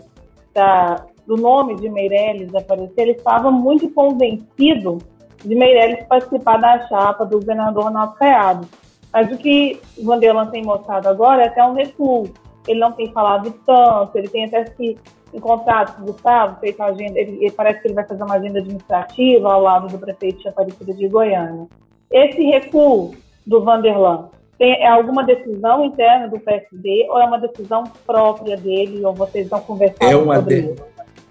da, 0.55 1.07
do 1.27 1.37
nome 1.37 1.77
de 1.77 1.89
Meirelles 1.89 2.55
aparecer, 2.55 3.03
ele 3.03 3.13
estava 3.13 3.51
muito 3.51 3.91
convencido 3.91 4.99
de 5.45 5.55
Meirelles 5.55 6.05
participar 6.07 6.59
da 6.59 6.87
chapa 6.87 7.25
do 7.25 7.39
governador 7.39 7.85
Ronaldo 7.85 8.15
Caiado. 8.15 8.69
Mas 9.13 9.31
o 9.31 9.37
que 9.37 9.81
o 9.99 10.05
Vanderlan 10.05 10.47
tem 10.47 10.65
mostrado 10.65 11.09
agora 11.09 11.43
é 11.43 11.49
até 11.49 11.65
um 11.65 11.75
recuo. 11.75 12.31
Ele 12.67 12.81
não 12.81 12.93
tem 12.93 13.13
falado 13.13 13.53
tanto, 13.67 14.17
ele 14.17 14.29
tem 14.29 14.45
até 14.45 14.67
se 14.67 14.97
encontrado 15.35 15.97
com 15.97 16.03
o 16.03 16.07
Gustavo, 16.13 16.61
feito 16.61 16.83
agenda, 16.83 17.19
ele, 17.19 17.39
ele, 17.41 17.51
parece 17.51 17.81
que 17.81 17.89
ele 17.89 17.95
vai 17.95 18.07
fazer 18.07 18.23
uma 18.23 18.35
agenda 18.35 18.59
administrativa 18.59 19.53
ao 19.53 19.63
lado 19.63 19.89
do 19.89 19.99
prefeito 19.99 20.41
de 20.41 20.49
Aparecida 20.49 20.93
de 20.93 21.09
Goiânia. 21.09 21.67
Esse 22.11 22.43
recuo 22.43 23.15
do 23.47 23.63
Vanderlan 23.65 24.29
é 24.65 24.87
alguma 24.87 25.25
decisão 25.25 25.85
interna 25.85 26.29
do 26.29 26.39
PSD 26.39 27.07
ou 27.09 27.21
é 27.21 27.25
uma 27.25 27.39
decisão 27.39 27.85
própria 28.07 28.57
dele 28.57 29.05
ou 29.05 29.13
vocês 29.13 29.49
vão 29.49 29.61
conversar 29.61 30.05
é 30.05 30.17
uma 30.17 30.37
sobre 30.37 30.63
de, 30.63 30.67
isso? 30.69 30.85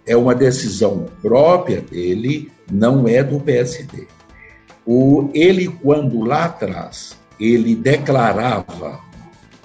É 0.05 0.17
uma 0.17 0.35
decisão 0.35 1.05
própria 1.21 1.81
dele, 1.81 2.51
não 2.69 3.07
é 3.07 3.23
do 3.23 3.39
PSD. 3.39 4.07
O, 4.85 5.29
ele, 5.33 5.67
quando 5.67 6.23
lá 6.23 6.45
atrás, 6.45 7.17
ele 7.39 7.75
declarava 7.75 8.99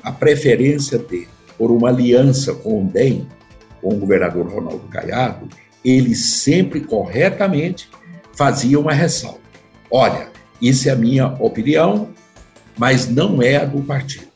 a 0.03 0.13
preferência 0.13 0.99
dele 0.99 1.29
por 1.59 1.71
uma 1.71 1.89
aliança 1.89 2.55
com 2.55 2.83
o 2.83 2.85
DEM, 2.85 3.27
com 3.81 3.95
o 3.95 3.99
governador 3.99 4.47
Ronaldo 4.47 4.87
Caiado, 4.89 5.49
ele 5.85 6.15
sempre 6.15 6.81
corretamente 6.81 7.89
fazia 8.35 8.79
uma 8.79 8.93
ressalva. 8.93 9.41
Olha, 9.91 10.29
isso 10.61 10.89
é 10.89 10.93
a 10.93 10.97
minha 10.97 11.29
opinião, 11.41 12.11
mas 12.79 13.09
não 13.09 13.43
é 13.43 13.57
a 13.57 13.65
do 13.65 13.83
partido. 13.83 14.27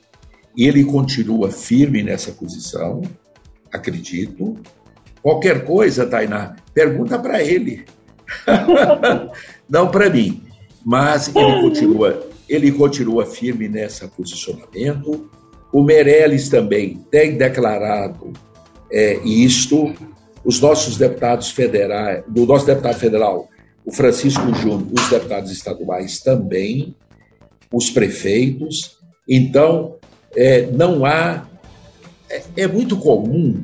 Ele 0.56 0.84
continua 0.84 1.50
firme 1.50 2.02
nessa 2.02 2.32
posição, 2.32 3.02
acredito. 3.72 4.58
Qualquer 5.22 5.64
coisa, 5.64 6.06
Tainá, 6.06 6.56
pergunta 6.74 7.18
para 7.18 7.42
ele. 7.42 7.84
não 9.68 9.88
para 9.90 10.10
mim. 10.10 10.42
Mas 10.84 11.30
ele 11.34 11.60
continua, 11.60 12.26
ele 12.48 12.72
continua 12.72 13.26
firme 13.26 13.68
nesse 13.68 14.06
posicionamento. 14.08 15.30
O 15.72 15.82
Meirelles 15.82 16.48
também 16.48 17.04
tem 17.10 17.36
declarado 17.36 18.32
é, 18.90 19.18
isto. 19.24 19.94
Os 20.42 20.58
nossos 20.58 20.96
deputados 20.96 21.50
federais, 21.50 22.24
do 22.26 22.46
nosso 22.46 22.64
deputado 22.64 22.98
federal, 22.98 23.46
o 23.84 23.92
Francisco 23.92 24.54
Júnior, 24.54 24.88
os 24.98 25.10
deputados 25.10 25.50
estaduais 25.50 26.20
também, 26.20 26.96
os 27.72 27.90
prefeitos. 27.90 28.98
Então, 29.28 29.96
é, 30.36 30.66
não 30.66 31.04
há. 31.04 31.46
É, 32.28 32.42
é 32.58 32.66
muito 32.68 32.96
comum, 32.96 33.62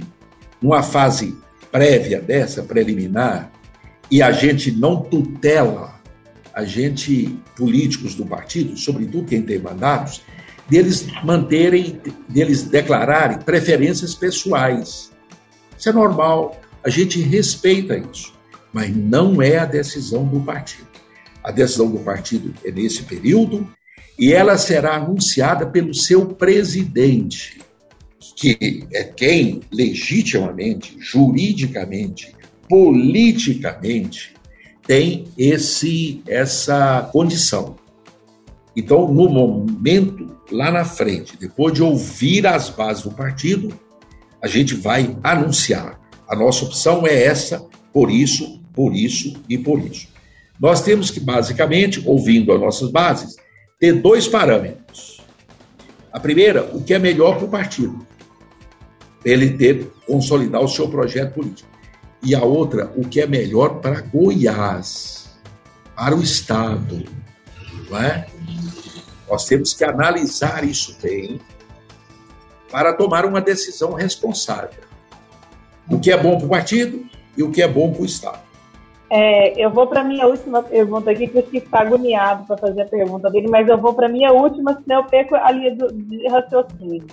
numa 0.60 0.82
fase 0.82 1.36
prévia 1.70 2.20
dessa, 2.20 2.62
preliminar, 2.62 3.52
e 4.10 4.22
a 4.22 4.32
gente 4.32 4.70
não 4.70 5.02
tutela, 5.02 6.00
a 6.54 6.64
gente, 6.64 7.38
políticos 7.56 8.14
do 8.14 8.24
partido, 8.24 8.76
sobretudo 8.76 9.26
quem 9.26 9.42
tem 9.42 9.58
mandatos, 9.58 10.22
deles 10.68 11.06
manterem, 11.22 12.00
deles 12.28 12.62
declararem 12.62 13.38
preferências 13.38 14.14
pessoais. 14.14 15.12
Isso 15.78 15.88
é 15.88 15.92
normal, 15.92 16.58
a 16.82 16.88
gente 16.88 17.20
respeita 17.20 17.96
isso, 17.96 18.32
mas 18.72 18.94
não 18.96 19.42
é 19.42 19.58
a 19.58 19.64
decisão 19.64 20.24
do 20.24 20.40
partido. 20.40 20.86
A 21.44 21.52
decisão 21.52 21.90
do 21.90 21.98
partido 21.98 22.54
é 22.64 22.70
nesse 22.72 23.02
período 23.02 23.68
e 24.18 24.32
ela 24.32 24.56
será 24.56 24.96
anunciada 24.96 25.66
pelo 25.66 25.94
seu 25.94 26.26
presidente, 26.26 27.60
que 28.34 28.86
é 28.92 29.04
quem 29.04 29.60
legitimamente, 29.72 30.96
juridicamente, 30.98 32.34
politicamente 32.68 34.34
tem 34.86 35.24
esse 35.36 36.22
essa 36.26 37.08
condição. 37.12 37.76
Então, 38.74 39.12
no 39.12 39.28
momento 39.28 40.36
lá 40.50 40.70
na 40.70 40.84
frente, 40.84 41.36
depois 41.36 41.74
de 41.74 41.82
ouvir 41.82 42.46
as 42.46 42.68
bases 42.68 43.02
do 43.02 43.10
partido, 43.10 43.78
a 44.40 44.46
gente 44.46 44.74
vai 44.74 45.16
anunciar. 45.22 45.98
A 46.28 46.36
nossa 46.36 46.64
opção 46.64 47.06
é 47.06 47.24
essa, 47.24 47.66
por 47.92 48.10
isso, 48.10 48.60
por 48.74 48.94
isso 48.94 49.34
e 49.48 49.56
por 49.56 49.80
isso. 49.80 50.08
Nós 50.60 50.82
temos 50.82 51.10
que, 51.10 51.20
basicamente, 51.20 52.02
ouvindo 52.06 52.52
as 52.52 52.60
nossas 52.60 52.90
bases, 52.90 53.36
ter 53.78 53.92
dois 53.92 54.26
parâmetros. 54.26 55.20
A 56.12 56.18
primeira, 56.18 56.64
o 56.74 56.82
que 56.82 56.94
é 56.94 56.98
melhor 56.98 57.36
para 57.36 57.44
o 57.44 57.48
partido, 57.48 58.06
ele 59.24 59.50
ter, 59.50 59.90
consolidar 60.06 60.62
o 60.62 60.68
seu 60.68 60.88
projeto 60.88 61.34
político. 61.34 61.68
E 62.22 62.34
a 62.34 62.42
outra, 62.42 62.90
o 62.96 63.06
que 63.06 63.20
é 63.20 63.26
melhor 63.26 63.80
para 63.80 64.00
Goiás, 64.00 65.38
para 65.94 66.16
o 66.16 66.22
Estado. 66.22 67.04
Não 67.90 67.98
é? 67.98 68.26
Nós 69.28 69.44
temos 69.44 69.74
que 69.74 69.84
analisar 69.84 70.64
isso 70.64 70.96
bem 71.02 71.40
para 72.70 72.94
tomar 72.94 73.24
uma 73.24 73.40
decisão 73.40 73.92
responsável. 73.92 74.84
O 75.90 76.00
que 76.00 76.10
é 76.10 76.16
bom 76.16 76.38
para 76.38 76.46
o 76.46 76.50
partido 76.50 77.04
e 77.36 77.42
o 77.42 77.50
que 77.50 77.62
é 77.62 77.68
bom 77.68 77.92
para 77.92 78.02
o 78.02 78.06
Estado. 78.06 78.45
É, 79.08 79.64
eu 79.64 79.70
vou 79.70 79.86
para 79.86 80.02
minha 80.02 80.26
última 80.26 80.62
pergunta 80.62 81.10
aqui, 81.10 81.28
que 81.28 81.38
eu 81.38 81.42
fiquei 81.44 81.64
agoniado 81.72 82.44
para 82.44 82.56
fazer 82.56 82.82
a 82.82 82.86
pergunta 82.86 83.30
dele, 83.30 83.48
mas 83.48 83.68
eu 83.68 83.78
vou 83.78 83.94
para 83.94 84.08
minha 84.08 84.32
última, 84.32 84.74
senão 84.82 85.02
eu 85.02 85.04
perco 85.04 85.36
a 85.36 85.50
linha 85.52 85.74
do, 85.74 85.92
de 85.92 86.26
raciocínio. 86.28 87.06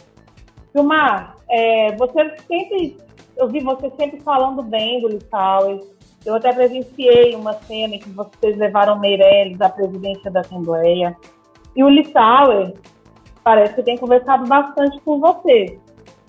Vilmar, 0.73 1.36
é, 1.47 1.95
você 1.95 2.36
sempre, 2.47 2.97
eu 3.38 3.47
vi 3.47 3.60
você 3.60 3.91
sempre 3.91 4.19
falando 4.21 4.63
bem 4.63 5.01
do 5.01 5.08
Lissauer. 5.08 5.82
Eu 6.25 6.36
até 6.36 6.51
presenciei 6.51 7.36
uma 7.36 7.53
cena 7.53 7.95
em 7.95 7.99
que 7.99 8.10
vocês 8.10 8.58
levaram 8.58 8.99
Meirelles 8.99 9.62
à 9.62 9.69
presidência 9.69 10.32
da 10.32 10.39
Assembleia. 10.39 11.15
E 11.75 11.84
o 11.84 11.89
Lissauer 11.89 12.73
parece 13.43 13.75
que 13.75 13.84
tem 13.84 13.97
conversado 13.97 14.47
bastante 14.47 14.99
com 15.01 15.19
você, 15.19 15.77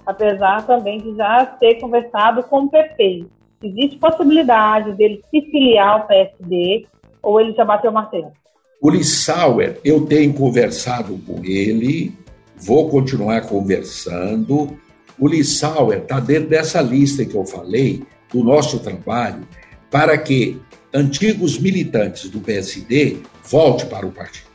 apesar 0.05 0.67
também 0.67 0.99
de 0.99 1.15
já 1.15 1.47
ter 1.47 1.77
conversado 1.77 2.43
com 2.43 2.65
o 2.65 2.69
PP. 2.69 3.27
Existe 3.65 3.97
possibilidade 3.97 4.93
dele 4.93 5.23
se 5.31 5.41
filiar 5.51 6.01
ao 6.01 6.07
PSD 6.07 6.87
ou 7.23 7.41
ele 7.41 7.55
já 7.55 7.65
bateu 7.65 7.91
o 7.91 7.95
martelo? 7.95 8.31
O 8.79 8.91
Lissauer, 8.91 9.81
eu 9.83 10.05
tenho 10.05 10.35
conversado 10.35 11.19
com 11.27 11.43
ele, 11.43 12.13
vou 12.57 12.91
continuar 12.91 13.41
conversando. 13.49 14.77
O 15.19 15.27
Lissauer 15.27 16.01
está 16.01 16.21
dentro 16.21 16.51
dessa 16.51 16.83
lista 16.83 17.25
que 17.25 17.35
eu 17.35 17.47
falei, 17.47 18.03
do 18.31 18.45
nosso 18.45 18.81
trabalho, 18.81 19.49
para 19.91 20.19
que 20.19 20.61
antigos 20.93 21.59
militantes 21.59 22.29
do 22.29 22.41
PSD 22.41 23.19
volte 23.45 23.87
para 23.87 24.07
o 24.07 24.13
partido. 24.13 24.49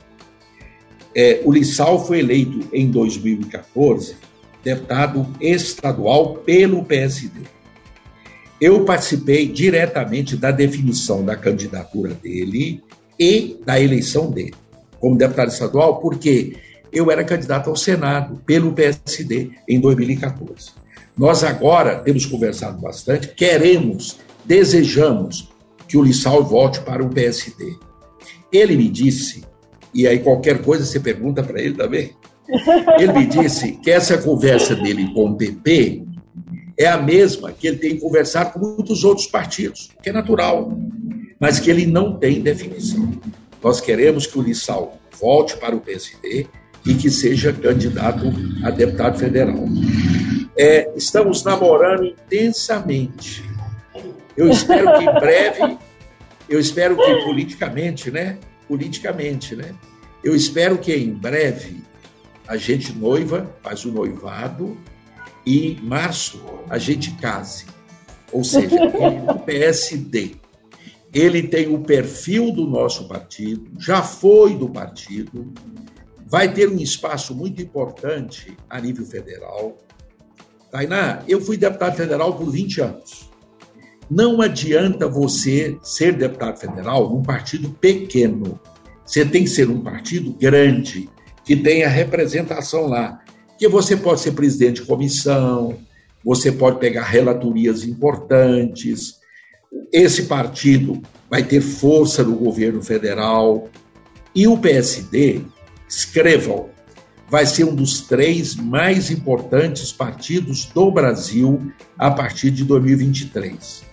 É, 1.15 1.41
o 1.43 1.51
Lissau 1.51 2.05
foi 2.05 2.19
eleito 2.19 2.69
em 2.71 2.91
2014 2.91 4.15
deputado 4.63 5.25
estadual 5.41 6.35
pelo 6.35 6.83
PSD. 6.83 7.58
Eu 8.59 8.83
participei 8.83 9.47
diretamente 9.47 10.35
da 10.35 10.51
definição 10.51 11.23
da 11.23 11.35
candidatura 11.35 12.13
dele 12.13 12.83
e 13.17 13.57
da 13.65 13.79
eleição 13.79 14.29
dele 14.29 14.53
como 14.99 15.17
deputado 15.17 15.49
estadual, 15.49 15.99
porque 15.99 16.57
eu 16.91 17.09
era 17.09 17.23
candidato 17.23 17.69
ao 17.69 17.75
Senado 17.75 18.41
pelo 18.45 18.73
PSD 18.73 19.51
em 19.67 19.79
2014. 19.79 20.71
Nós 21.17 21.43
agora 21.43 21.99
temos 21.99 22.25
conversado 22.25 22.79
bastante, 22.81 23.29
queremos, 23.29 24.17
desejamos 24.45 25.49
que 25.87 25.97
o 25.97 26.03
Lissau 26.03 26.43
volte 26.43 26.79
para 26.81 27.03
o 27.03 27.09
PSD. 27.09 27.75
Ele 28.51 28.75
me 28.75 28.89
disse, 28.89 29.43
e 29.93 30.07
aí 30.07 30.19
qualquer 30.19 30.61
coisa 30.61 30.85
você 30.85 30.99
pergunta 30.99 31.43
para 31.43 31.61
ele 31.61 31.75
também, 31.75 32.11
ele 32.99 33.13
me 33.13 33.25
disse 33.25 33.73
que 33.73 33.91
essa 33.91 34.17
conversa 34.17 34.75
dele 34.75 35.13
com 35.13 35.29
o 35.29 35.35
PP 35.37 36.03
é 36.79 36.87
a 36.87 36.97
mesma 36.97 37.51
que 37.51 37.67
ele 37.67 37.77
tem 37.77 37.99
conversado 37.99 38.53
com 38.53 38.59
muitos 38.59 39.03
outros 39.03 39.27
partidos, 39.27 39.89
que 40.01 40.09
é 40.09 40.13
natural, 40.13 40.71
mas 41.37 41.59
que 41.59 41.69
ele 41.69 41.85
não 41.85 42.17
tem 42.17 42.41
definição. 42.41 43.11
Nós 43.61 43.81
queremos 43.81 44.25
que 44.25 44.39
o 44.39 44.41
Lissau 44.41 44.97
volte 45.19 45.57
para 45.57 45.75
o 45.75 45.81
PSD 45.81 46.47
e 46.85 46.93
que 46.93 47.11
seja 47.11 47.51
candidato 47.51 48.31
a 48.63 48.69
deputado 48.69 49.19
federal. 49.19 49.65
É, 50.57 50.89
estamos 50.95 51.43
namorando 51.43 52.05
intensamente. 52.05 53.43
Eu 54.37 54.49
espero 54.49 54.97
que 54.97 55.03
em 55.03 55.13
breve, 55.13 55.77
eu 56.47 56.59
espero 56.61 56.95
que 56.95 57.15
politicamente, 57.25 58.09
né? 58.09 58.37
Politicamente, 58.69 59.53
né? 59.53 59.75
Eu 60.23 60.33
espero 60.33 60.77
que 60.77 60.95
em 60.95 61.11
breve 61.11 61.83
a 62.47 62.55
gente 62.55 62.93
noiva, 62.93 63.53
faz 63.61 63.83
o 63.83 63.91
noivado 63.91 64.77
e 65.45 65.73
em 65.73 65.81
março 65.81 66.41
a 66.69 66.77
gente 66.77 67.11
case. 67.15 67.65
Ou 68.31 68.43
seja, 68.43 68.75
ele 68.75 69.19
do 69.21 69.39
PSD. 69.39 70.35
Ele 71.13 71.43
tem 71.43 71.73
o 71.73 71.79
perfil 71.79 72.51
do 72.51 72.67
nosso 72.67 73.07
partido, 73.07 73.71
já 73.79 74.03
foi 74.03 74.55
do 74.55 74.69
partido, 74.69 75.51
vai 76.27 76.53
ter 76.53 76.69
um 76.69 76.77
espaço 76.77 77.33
muito 77.33 77.59
importante 77.61 78.55
a 78.69 78.79
nível 78.79 79.03
federal. 79.03 79.75
Tainá, 80.71 81.23
eu 81.27 81.41
fui 81.41 81.57
deputado 81.57 81.95
federal 81.95 82.35
por 82.35 82.51
20 82.51 82.81
anos. 82.81 83.29
Não 84.09 84.41
adianta 84.41 85.07
você 85.07 85.77
ser 85.81 86.13
deputado 86.13 86.59
federal 86.59 87.09
num 87.09 87.23
partido 87.23 87.71
pequeno. 87.71 88.59
Você 89.03 89.25
tem 89.25 89.43
que 89.43 89.49
ser 89.49 89.69
um 89.69 89.81
partido 89.81 90.31
grande, 90.33 91.09
que 91.43 91.55
tenha 91.55 91.89
representação 91.89 92.85
lá. 92.85 93.19
Que 93.59 93.67
você 93.67 93.97
pode 93.97 94.21
ser 94.21 94.31
presidente 94.31 94.81
de 94.81 94.87
comissão, 94.87 95.77
você 96.23 96.49
pode 96.49 96.79
pegar 96.79 97.03
relatorias 97.03 97.83
importantes. 97.83 99.19
Esse 99.91 100.23
partido 100.23 101.01
vai 101.29 101.43
ter 101.43 101.59
força 101.59 102.23
no 102.23 102.37
governo 102.37 102.81
federal. 102.81 103.69
E 104.33 104.47
o 104.47 104.57
PSD, 104.57 105.41
escrevam, 105.89 106.69
vai 107.29 107.45
ser 107.45 107.65
um 107.65 107.75
dos 107.75 107.99
três 107.99 108.55
mais 108.55 109.11
importantes 109.11 109.91
partidos 109.91 110.65
do 110.65 110.89
Brasil 110.89 111.71
a 111.97 112.09
partir 112.09 112.51
de 112.51 112.63
2023. 112.63 113.83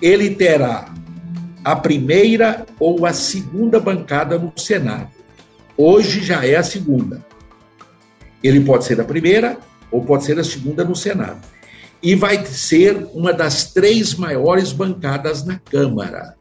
Ele 0.00 0.34
terá 0.34 0.92
a 1.62 1.76
primeira 1.76 2.64
ou 2.80 3.04
a 3.04 3.12
segunda 3.12 3.78
bancada 3.78 4.38
no 4.38 4.52
Senado. 4.56 5.10
Hoje 5.76 6.24
já 6.24 6.46
é 6.46 6.56
a 6.56 6.62
segunda. 6.62 7.24
Ele 8.42 8.60
pode 8.60 8.84
ser 8.84 9.00
a 9.00 9.04
primeira 9.04 9.58
ou 9.90 10.04
pode 10.04 10.24
ser 10.24 10.38
a 10.38 10.44
segunda 10.44 10.84
no 10.84 10.96
Senado. 10.96 11.40
E 12.02 12.14
vai 12.14 12.44
ser 12.46 13.08
uma 13.14 13.32
das 13.32 13.72
três 13.72 14.14
maiores 14.14 14.72
bancadas 14.72 15.44
na 15.44 15.58
Câmara. 15.58 16.34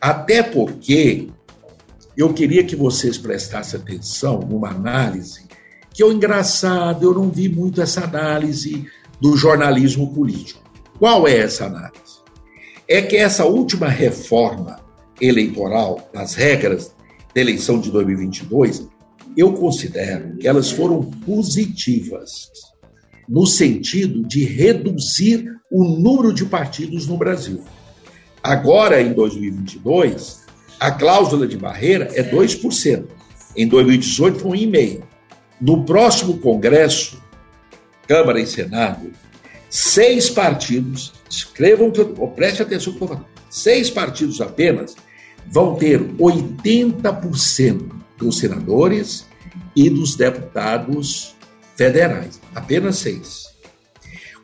Até 0.00 0.42
porque 0.42 1.28
eu 2.16 2.32
queria 2.32 2.62
que 2.62 2.76
vocês 2.76 3.18
prestassem 3.18 3.80
atenção 3.80 4.40
numa 4.40 4.68
análise 4.68 5.52
que 5.94 6.02
é 6.02 6.06
engraçado, 6.08 7.04
eu 7.04 7.14
não 7.14 7.30
vi 7.30 7.48
muito 7.48 7.82
essa 7.82 8.04
análise 8.04 8.86
do 9.20 9.36
jornalismo 9.36 10.12
político. 10.12 10.62
Qual 10.98 11.28
é 11.28 11.38
essa 11.38 11.66
análise? 11.66 12.22
É 12.88 13.02
que 13.02 13.16
essa 13.16 13.44
última 13.44 13.88
reforma 13.88 14.80
eleitoral, 15.20 16.08
das 16.12 16.34
regras 16.34 16.94
da 17.34 17.40
eleição 17.40 17.78
de 17.78 17.90
2022, 17.90 18.88
eu 19.36 19.52
considero 19.54 20.36
que 20.36 20.46
elas 20.46 20.70
foram 20.70 21.02
positivas, 21.02 22.50
no 23.28 23.46
sentido 23.46 24.26
de 24.26 24.44
reduzir 24.44 25.50
o 25.70 25.84
número 25.84 26.32
de 26.32 26.44
partidos 26.44 27.06
no 27.06 27.16
Brasil. 27.16 27.62
Agora, 28.42 29.00
em 29.00 29.12
2022, 29.12 30.42
a 30.78 30.90
cláusula 30.90 31.46
de 31.46 31.56
barreira 31.56 32.08
é 32.14 32.22
2%. 32.22 33.04
Em 33.56 33.68
2018 33.68 34.38
foi 34.38 34.58
1,5%. 34.58 35.02
No 35.60 35.84
próximo 35.84 36.38
Congresso, 36.38 37.22
Câmara 38.08 38.40
e 38.40 38.46
Senado, 38.46 39.12
seis 39.70 40.28
partidos, 40.28 41.12
escrevam 41.30 41.92
eu, 41.94 42.28
preste 42.28 42.62
atenção 42.62 43.24
seis 43.48 43.88
partidos 43.88 44.40
apenas 44.40 44.96
vão 45.46 45.76
ter 45.76 46.00
80% 46.00 48.01
dos 48.22 48.38
senadores 48.38 49.26
e 49.76 49.90
dos 49.90 50.14
deputados 50.16 51.34
federais. 51.76 52.40
Apenas 52.54 52.96
seis. 52.98 53.52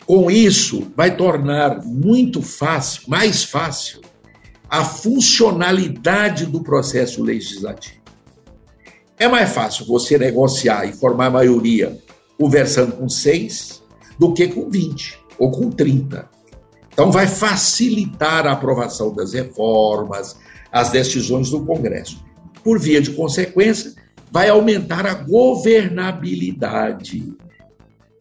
Com 0.07 0.31
isso, 0.31 0.91
vai 0.97 1.14
tornar 1.17 1.85
muito 1.85 2.41
fácil, 2.41 3.03
mais 3.09 3.45
fácil, 3.45 4.01
a 4.69 4.85
funcionalidade 4.85 6.47
do 6.47 6.62
processo 6.62 7.23
legislativo. 7.23 7.99
É 9.19 9.29
mais 9.29 9.51
fácil 9.51 9.87
você 9.87 10.17
negociar 10.17 10.87
e 10.87 10.93
formar 10.93 11.31
maioria 11.31 11.99
conversando 12.38 12.93
com 12.93 13.09
seis 13.09 13.83
do 14.19 14.33
que 14.33 14.49
com 14.49 14.71
20 14.71 15.19
ou 15.38 15.51
com 15.51 15.71
30. 15.71 16.29
Então, 16.93 17.11
vai 17.12 17.27
facilitar 17.27 18.47
a 18.47 18.53
aprovação 18.53 19.14
das 19.14 19.33
reformas, 19.33 20.37
as 20.73 20.91
decisões 20.91 21.51
do 21.51 21.64
Congresso. 21.64 22.25
Por 22.62 22.79
via 22.79 23.01
de 23.01 23.11
consequência, 23.11 23.94
vai 24.31 24.49
aumentar 24.49 25.05
a 25.07 25.14
governabilidade. 25.14 27.33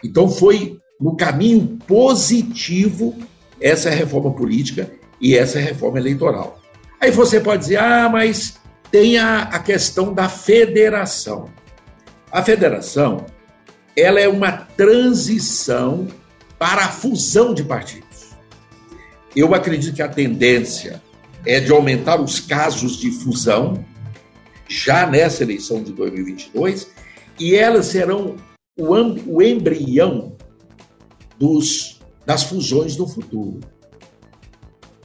Então, 0.04 0.28
foi 0.30 0.80
no 1.00 1.16
caminho 1.16 1.78
positivo 1.88 3.16
essa 3.60 3.90
reforma 3.90 4.32
política 4.32 4.92
e 5.20 5.36
essa 5.36 5.60
reforma 5.60 6.00
eleitoral. 6.00 6.60
Aí 7.00 7.12
você 7.12 7.40
pode 7.40 7.64
dizer, 7.64 7.78
ah, 7.78 8.10
mas 8.10 8.60
tem 8.92 9.18
a, 9.18 9.44
a 9.44 9.60
questão 9.60 10.14
da 10.14 10.30
federação. 10.30 11.50
A 12.32 12.44
federação, 12.44 13.26
ela 13.96 14.20
é 14.20 14.28
uma 14.28 14.52
transição 14.52 16.08
para 16.58 16.86
a 16.86 16.90
fusão 16.90 17.54
de 17.54 17.64
partidos. 17.64 18.08
Eu 19.36 19.54
acredito 19.54 19.96
que 19.96 20.02
a 20.02 20.08
tendência 20.08 21.02
é 21.46 21.60
de 21.60 21.72
aumentar 21.72 22.20
os 22.20 22.40
casos 22.40 22.98
de 22.98 23.12
fusão 23.12 23.86
já 24.70 25.06
nessa 25.06 25.44
eleição 25.44 25.82
de 25.84 25.92
2022 25.94 26.90
e 27.40 27.56
elas 27.56 27.88
serão 27.88 28.36
o, 28.78 28.94
o 29.28 29.42
embrião 29.42 30.36
dos, 31.38 32.00
das 32.26 32.44
fusões 32.44 32.96
do 32.96 33.08
futuro. 33.08 33.60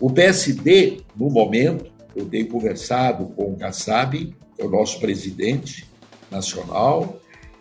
O 0.01 0.11
PSD, 0.11 1.03
no 1.16 1.31
momento, 1.31 1.92
eu 2.16 2.27
tenho 2.27 2.48
conversado 2.48 3.27
com 3.27 3.53
o 3.53 3.57
Kassab, 3.57 4.35
que 4.57 4.62
é 4.62 4.64
o 4.64 4.70
nosso 4.70 4.98
presidente 4.98 5.88
nacional, 6.31 7.20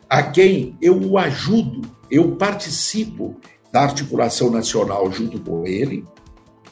a 0.10 0.24
quem 0.24 0.76
eu 0.82 1.00
o 1.00 1.18
ajudo, 1.18 1.82
eu 2.10 2.36
participo 2.36 3.38
da 3.72 3.84
articulação 3.84 4.50
nacional 4.50 5.10
junto 5.12 5.40
com 5.40 5.66
ele 5.66 6.06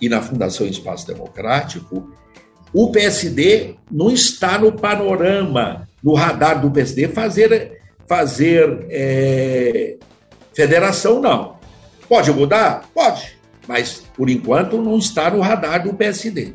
e 0.01 0.09
na 0.09 0.21
Fundação 0.21 0.67
Espaço 0.67 1.07
Democrático. 1.07 2.11
O 2.73 2.91
PSD 2.91 3.75
não 3.91 4.11
está 4.11 4.57
no 4.57 4.71
panorama, 4.71 5.87
no 6.03 6.13
radar 6.13 6.61
do 6.61 6.69
PSD, 6.69 7.07
fazer, 7.07 7.81
fazer 8.07 8.85
é, 8.89 9.97
federação, 10.53 11.19
não. 11.19 11.57
Pode 12.07 12.31
mudar? 12.31 12.87
Pode 12.93 13.39
mas 13.69 14.01
por 14.17 14.31
enquanto 14.31 14.81
não 14.81 14.97
está 14.97 15.29
no 15.29 15.41
radar 15.41 15.83
do 15.83 15.93
PSD. 15.93 16.53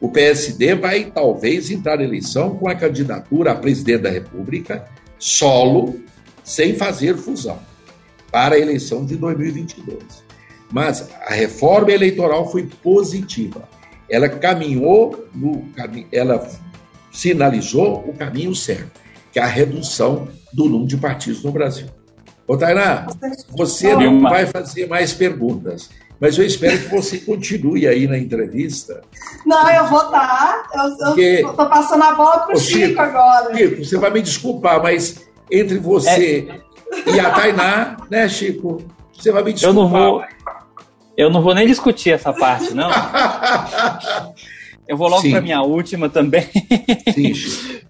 O 0.00 0.10
PSD 0.10 0.74
vai 0.74 1.04
talvez 1.04 1.70
entrar 1.70 1.96
na 1.96 2.02
eleição 2.02 2.56
com 2.56 2.68
a 2.68 2.74
candidatura 2.74 3.52
a 3.52 3.54
presidente 3.54 4.02
da 4.02 4.10
República 4.10 4.84
solo, 5.16 5.94
sem 6.42 6.74
fazer 6.74 7.16
fusão, 7.16 7.60
para 8.32 8.56
a 8.56 8.58
eleição 8.58 9.06
de 9.06 9.14
2022. 9.14 10.24
Mas 10.72 11.08
a 11.24 11.34
reforma 11.34 11.92
eleitoral 11.92 12.50
foi 12.50 12.64
positiva. 12.82 13.68
Ela 14.08 14.28
caminhou 14.28 15.28
no 15.34 15.64
ela 16.12 16.48
sinalizou 17.12 18.04
o 18.06 18.12
caminho 18.12 18.54
certo, 18.54 19.00
que 19.32 19.38
é 19.38 19.42
a 19.42 19.46
redução 19.46 20.28
do 20.52 20.66
número 20.66 20.86
de 20.86 20.96
partidos 20.96 21.42
no 21.42 21.50
Brasil. 21.50 21.86
Ô, 22.46 22.56
Tainá, 22.56 23.06
você 23.50 23.94
não 23.94 24.20
vai 24.20 24.46
fazer 24.46 24.86
mais 24.86 25.12
perguntas. 25.12 25.90
Mas 26.20 26.38
eu 26.38 26.46
espero 26.46 26.78
que 26.78 26.88
você 26.88 27.18
continue 27.18 27.86
aí 27.86 28.06
na 28.06 28.16
entrevista. 28.16 29.02
Não, 29.44 29.68
eu 29.68 29.86
vou 29.86 30.00
estar. 30.00 30.66
Tá. 30.72 31.14
Eu 31.16 31.50
estou 31.50 31.66
passando 31.66 32.04
a 32.04 32.14
bola 32.14 32.38
para 32.38 32.56
o 32.56 32.58
Chico, 32.58 32.86
Chico, 32.86 33.00
agora. 33.00 33.54
Chico, 33.54 33.84
você 33.84 33.98
vai 33.98 34.10
me 34.10 34.22
desculpar, 34.22 34.82
mas 34.82 35.26
entre 35.50 35.78
você 35.78 36.48
é... 36.48 37.10
e 37.10 37.20
a 37.20 37.30
Tainá, 37.30 37.96
né, 38.10 38.28
Chico? 38.28 38.82
Você 39.12 39.30
vai 39.30 39.42
me 39.42 39.52
desculpar. 39.52 39.76
Eu 39.76 39.82
não 39.82 39.88
vou, 39.90 40.24
eu 41.16 41.30
não 41.30 41.42
vou 41.42 41.54
nem 41.54 41.66
discutir 41.66 42.10
essa 42.10 42.32
parte, 42.32 42.74
não. 42.74 42.90
eu 44.86 44.96
vou 44.96 45.08
logo 45.08 45.28
para 45.28 45.40
minha 45.40 45.62
última 45.62 46.08
também. 46.08 46.46
Sim, 47.14 47.32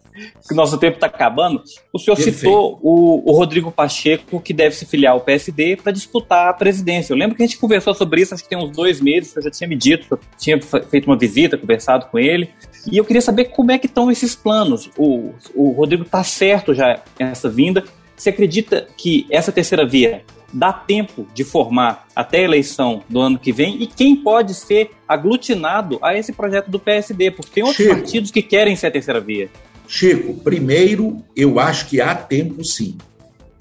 que 0.47 0.55
o 0.55 0.57
nosso 0.57 0.79
tempo 0.79 0.97
está 0.97 1.07
acabando. 1.07 1.63
O 1.93 1.99
senhor 1.99 2.17
Perfeito. 2.17 2.39
citou 2.39 2.79
o, 2.83 3.31
o, 3.31 3.37
Rodrigo 3.37 3.71
Pacheco, 3.71 4.41
que 4.41 4.53
deve 4.53 4.75
se 4.75 4.87
filiar 4.87 5.13
ao 5.13 5.21
PSD 5.21 5.77
para 5.77 5.93
disputar 5.93 6.49
a 6.49 6.53
presidência. 6.53 7.13
Eu 7.13 7.17
lembro 7.17 7.37
que 7.37 7.43
a 7.43 7.47
gente 7.47 7.59
conversou 7.59 7.95
sobre 7.95 8.23
isso, 8.23 8.35
acho 8.35 8.43
que 8.43 8.49
tem 8.49 8.59
uns 8.59 8.71
dois 8.71 9.01
meses, 9.01 9.35
eu 9.37 9.43
já 9.43 9.51
tinha 9.51 9.69
me 9.69 9.77
dito, 9.77 10.07
eu 10.11 10.21
tinha 10.39 10.61
feito 10.61 11.07
uma 11.07 11.19
visita, 11.19 11.59
conversado 11.59 12.07
com 12.07 12.19
ele. 12.19 12.51
E 12.91 12.97
eu 12.97 13.05
queria 13.05 13.23
saber 13.23 13.47
como 13.47 13.73
é 13.73 13.79
que 13.79 13.87
estão 13.87 14.11
esses 14.11 14.35
planos. 14.35 14.89
O, 14.97 15.35
o 15.55 15.71
Rodrigo 15.73 16.05
está 16.05 16.23
certo 16.23 16.73
já 16.73 17.03
essa 17.19 17.49
vinda. 17.49 17.85
Você 18.17 18.31
acredita 18.31 18.89
que 18.97 19.27
essa 19.31 19.53
terceira 19.53 19.87
via 19.87 20.25
dá 20.53 20.73
tempo 20.73 21.27
de 21.35 21.45
formar 21.45 22.07
até 22.15 22.39
a 22.39 22.43
eleição 22.43 23.03
do 23.09 23.21
ano 23.21 23.39
que 23.39 23.53
vem 23.53 23.83
e 23.83 23.87
quem 23.87 24.17
pode 24.17 24.55
ser 24.55 24.91
aglutinado 25.07 25.99
a 26.03 26.17
esse 26.17 26.33
projeto 26.33 26.71
do 26.71 26.79
PSD, 26.79 27.31
porque 27.31 27.53
tem 27.53 27.63
outros 27.63 27.85
Chico, 27.85 27.95
partidos 27.95 28.31
que 28.31 28.43
querem 28.43 28.75
ser 28.77 28.87
a 28.87 28.91
terceira 28.91 29.21
via. 29.21 29.51
Chico, 29.87 30.35
primeiro, 30.35 31.23
eu 31.35 31.59
acho 31.61 31.89
que 31.89 32.01
há 32.01 32.15
tempo 32.15 32.65
sim. 32.65 32.97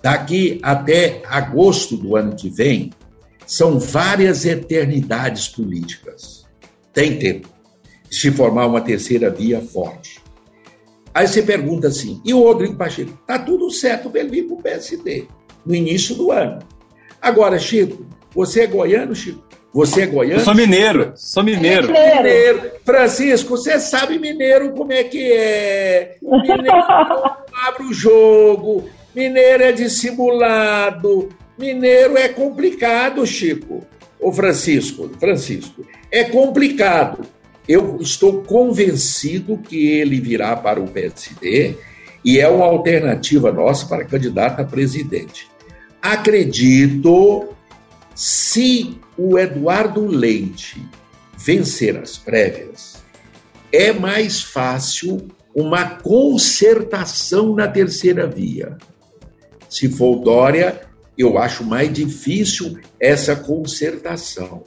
Daqui 0.02 0.60
até 0.62 1.22
agosto 1.28 1.98
do 1.98 2.16
ano 2.16 2.36
que 2.36 2.50
vem, 2.50 2.92
são 3.46 3.80
várias 3.80 4.46
eternidades 4.46 5.48
políticas. 5.48 6.46
Tem 6.94 7.18
tempo 7.18 7.50
de 8.10 8.16
se 8.16 8.32
formar 8.32 8.68
uma 8.68 8.82
terceira 8.82 9.30
via 9.30 9.62
forte. 9.62 10.15
Aí 11.16 11.30
você 11.30 11.42
pergunta 11.42 11.88
assim, 11.88 12.22
e 12.26 12.34
o 12.34 12.44
Rodrigo 12.44 12.76
Pacheco? 12.76 13.18
Tá 13.26 13.40
tudo 13.40 13.72
certo 13.72 14.10
para 14.10 14.20
ele 14.20 14.32
vir 14.32 14.44
para 14.44 14.56
o 14.56 14.62
PSD 14.62 15.26
no 15.66 15.74
início 15.74 16.14
do 16.14 16.30
ano. 16.30 16.60
Agora, 17.22 17.58
Chico, 17.58 18.06
você 18.36 18.64
é 18.64 18.68
goiano, 18.68 19.16
Chico? 19.16 19.42
Você 19.74 20.02
é 20.02 20.08
goiano? 20.08 20.42
Eu 20.42 20.44
sou 20.44 20.54
mineiro, 20.54 21.14
sou 21.16 21.42
mineiro. 21.42 21.90
É 21.96 22.18
mineiro. 22.18 22.72
Francisco, 22.84 23.52
você 23.52 23.80
sabe 23.80 24.20
mineiro 24.20 24.74
como 24.74 24.92
é 24.92 25.06
que 25.06 25.32
é. 25.32 26.18
Mineiro 26.22 26.64
abre 27.66 27.84
o 27.84 27.94
jogo, 27.94 28.84
mineiro 29.16 29.64
é 29.64 29.72
dissimulado, 29.72 31.30
mineiro 31.58 32.18
é 32.18 32.28
complicado, 32.28 33.26
Chico. 33.26 33.88
Ô 34.20 34.34
Francisco, 34.34 35.10
Francisco, 35.18 35.86
é 36.12 36.26
complicado. 36.26 37.26
Eu 37.68 37.98
estou 38.00 38.44
convencido 38.44 39.58
que 39.58 39.88
ele 39.88 40.20
virá 40.20 40.56
para 40.56 40.80
o 40.80 40.88
PSD 40.88 41.76
e 42.24 42.40
é 42.40 42.48
uma 42.48 42.66
alternativa 42.66 43.52
nossa 43.52 43.86
para 43.88 44.06
candidato 44.06 44.62
a 44.62 44.66
presidente. 44.66 45.48
Acredito, 46.02 47.50
se 48.14 48.98
o 49.18 49.38
Eduardo 49.38 50.06
Leite 50.06 50.82
vencer 51.38 51.98
as 51.98 52.18
prévias, 52.18 53.04
é 53.72 53.92
mais 53.92 54.42
fácil 54.42 55.28
uma 55.54 55.86
concertação 55.86 57.56
na 57.56 57.68
terceira 57.68 58.28
via. 58.28 58.78
Se 59.70 59.90
for 59.90 60.18
Dória, 60.18 60.82
eu 61.18 61.38
acho 61.38 61.64
mais 61.64 61.92
difícil 61.92 62.80
essa 63.00 63.36
concertação. 63.36 64.64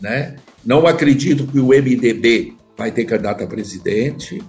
Né? 0.00 0.36
Não 0.66 0.84
acredito 0.84 1.46
que 1.46 1.60
o 1.60 1.68
MDB 1.68 2.54
vai 2.76 2.90
ter 2.90 3.04
candidato 3.04 3.44
a 3.44 3.46
presidente, 3.46 4.42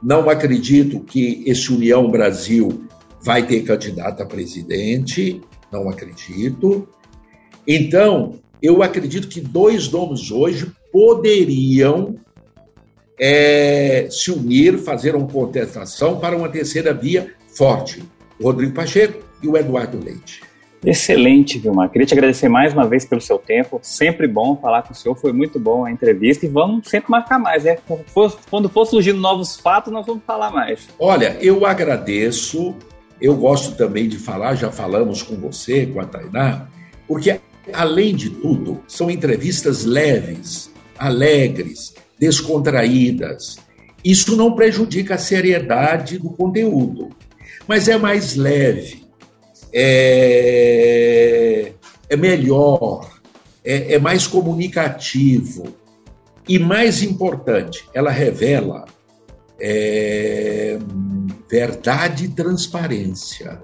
não 0.00 0.30
acredito 0.30 1.00
que 1.00 1.42
esse 1.44 1.72
União 1.72 2.08
Brasil 2.08 2.84
vai 3.20 3.44
ter 3.44 3.62
candidato 3.64 4.22
a 4.22 4.26
presidente, 4.26 5.40
não 5.72 5.88
acredito. 5.88 6.86
Então, 7.66 8.38
eu 8.62 8.84
acredito 8.84 9.26
que 9.26 9.40
dois 9.40 9.90
nomes 9.90 10.30
hoje 10.30 10.70
poderiam 10.92 12.20
é, 13.18 14.06
se 14.08 14.30
unir, 14.30 14.78
fazer 14.78 15.16
uma 15.16 15.26
contestação 15.26 16.20
para 16.20 16.36
uma 16.36 16.48
terceira 16.48 16.94
via 16.94 17.34
forte: 17.48 18.00
o 18.38 18.44
Rodrigo 18.44 18.74
Pacheco 18.74 19.24
e 19.42 19.48
o 19.48 19.56
Eduardo 19.56 19.98
Leite. 19.98 20.40
Excelente, 20.84 21.58
Vilmar. 21.58 21.90
Queria 21.90 22.06
te 22.06 22.14
agradecer 22.14 22.48
mais 22.48 22.72
uma 22.72 22.86
vez 22.86 23.04
pelo 23.04 23.20
seu 23.20 23.38
tempo. 23.38 23.80
Sempre 23.82 24.26
bom 24.26 24.56
falar 24.56 24.82
com 24.82 24.92
o 24.92 24.96
senhor, 24.96 25.14
foi 25.14 25.32
muito 25.32 25.58
bom 25.58 25.84
a 25.84 25.90
entrevista 25.90 26.44
e 26.46 26.48
vamos 26.48 26.88
sempre 26.88 27.10
marcar 27.10 27.38
mais, 27.38 27.64
né? 27.64 27.78
Quando 28.50 28.68
for 28.68 28.84
surgindo 28.86 29.20
novos 29.20 29.58
fatos, 29.58 29.92
nós 29.92 30.06
vamos 30.06 30.22
falar 30.26 30.50
mais. 30.50 30.88
Olha, 30.98 31.36
eu 31.40 31.64
agradeço 31.64 32.74
eu 33.20 33.34
gosto 33.36 33.76
também 33.76 34.08
de 34.08 34.18
falar, 34.18 34.54
já 34.54 34.70
falamos 34.70 35.22
com 35.22 35.36
você, 35.36 35.86
com 35.86 36.00
a 36.00 36.04
Tainá, 36.04 36.68
porque, 37.06 37.40
além 37.72 38.14
de 38.14 38.30
tudo, 38.30 38.82
são 38.86 39.10
entrevistas 39.10 39.84
leves, 39.84 40.70
alegres, 40.98 41.94
descontraídas. 42.18 43.56
Isso 44.04 44.36
não 44.36 44.54
prejudica 44.54 45.14
a 45.14 45.18
seriedade 45.18 46.18
do 46.18 46.30
conteúdo, 46.30 47.10
mas 47.66 47.88
é 47.88 47.96
mais 47.96 48.36
leve, 48.36 49.03
é, 49.74 51.72
é 52.08 52.16
melhor, 52.16 53.10
é, 53.64 53.94
é 53.94 53.98
mais 53.98 54.26
comunicativo. 54.26 55.74
E 56.46 56.58
mais 56.58 57.02
importante, 57.02 57.88
ela 57.94 58.10
revela 58.10 58.84
é, 59.58 60.78
verdade 61.50 62.26
e 62.26 62.28
transparência, 62.28 63.62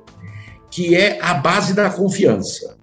que 0.70 0.96
é 0.96 1.18
a 1.20 1.35
base 1.35 1.75
da 1.75 1.90
confiança. 1.90 2.77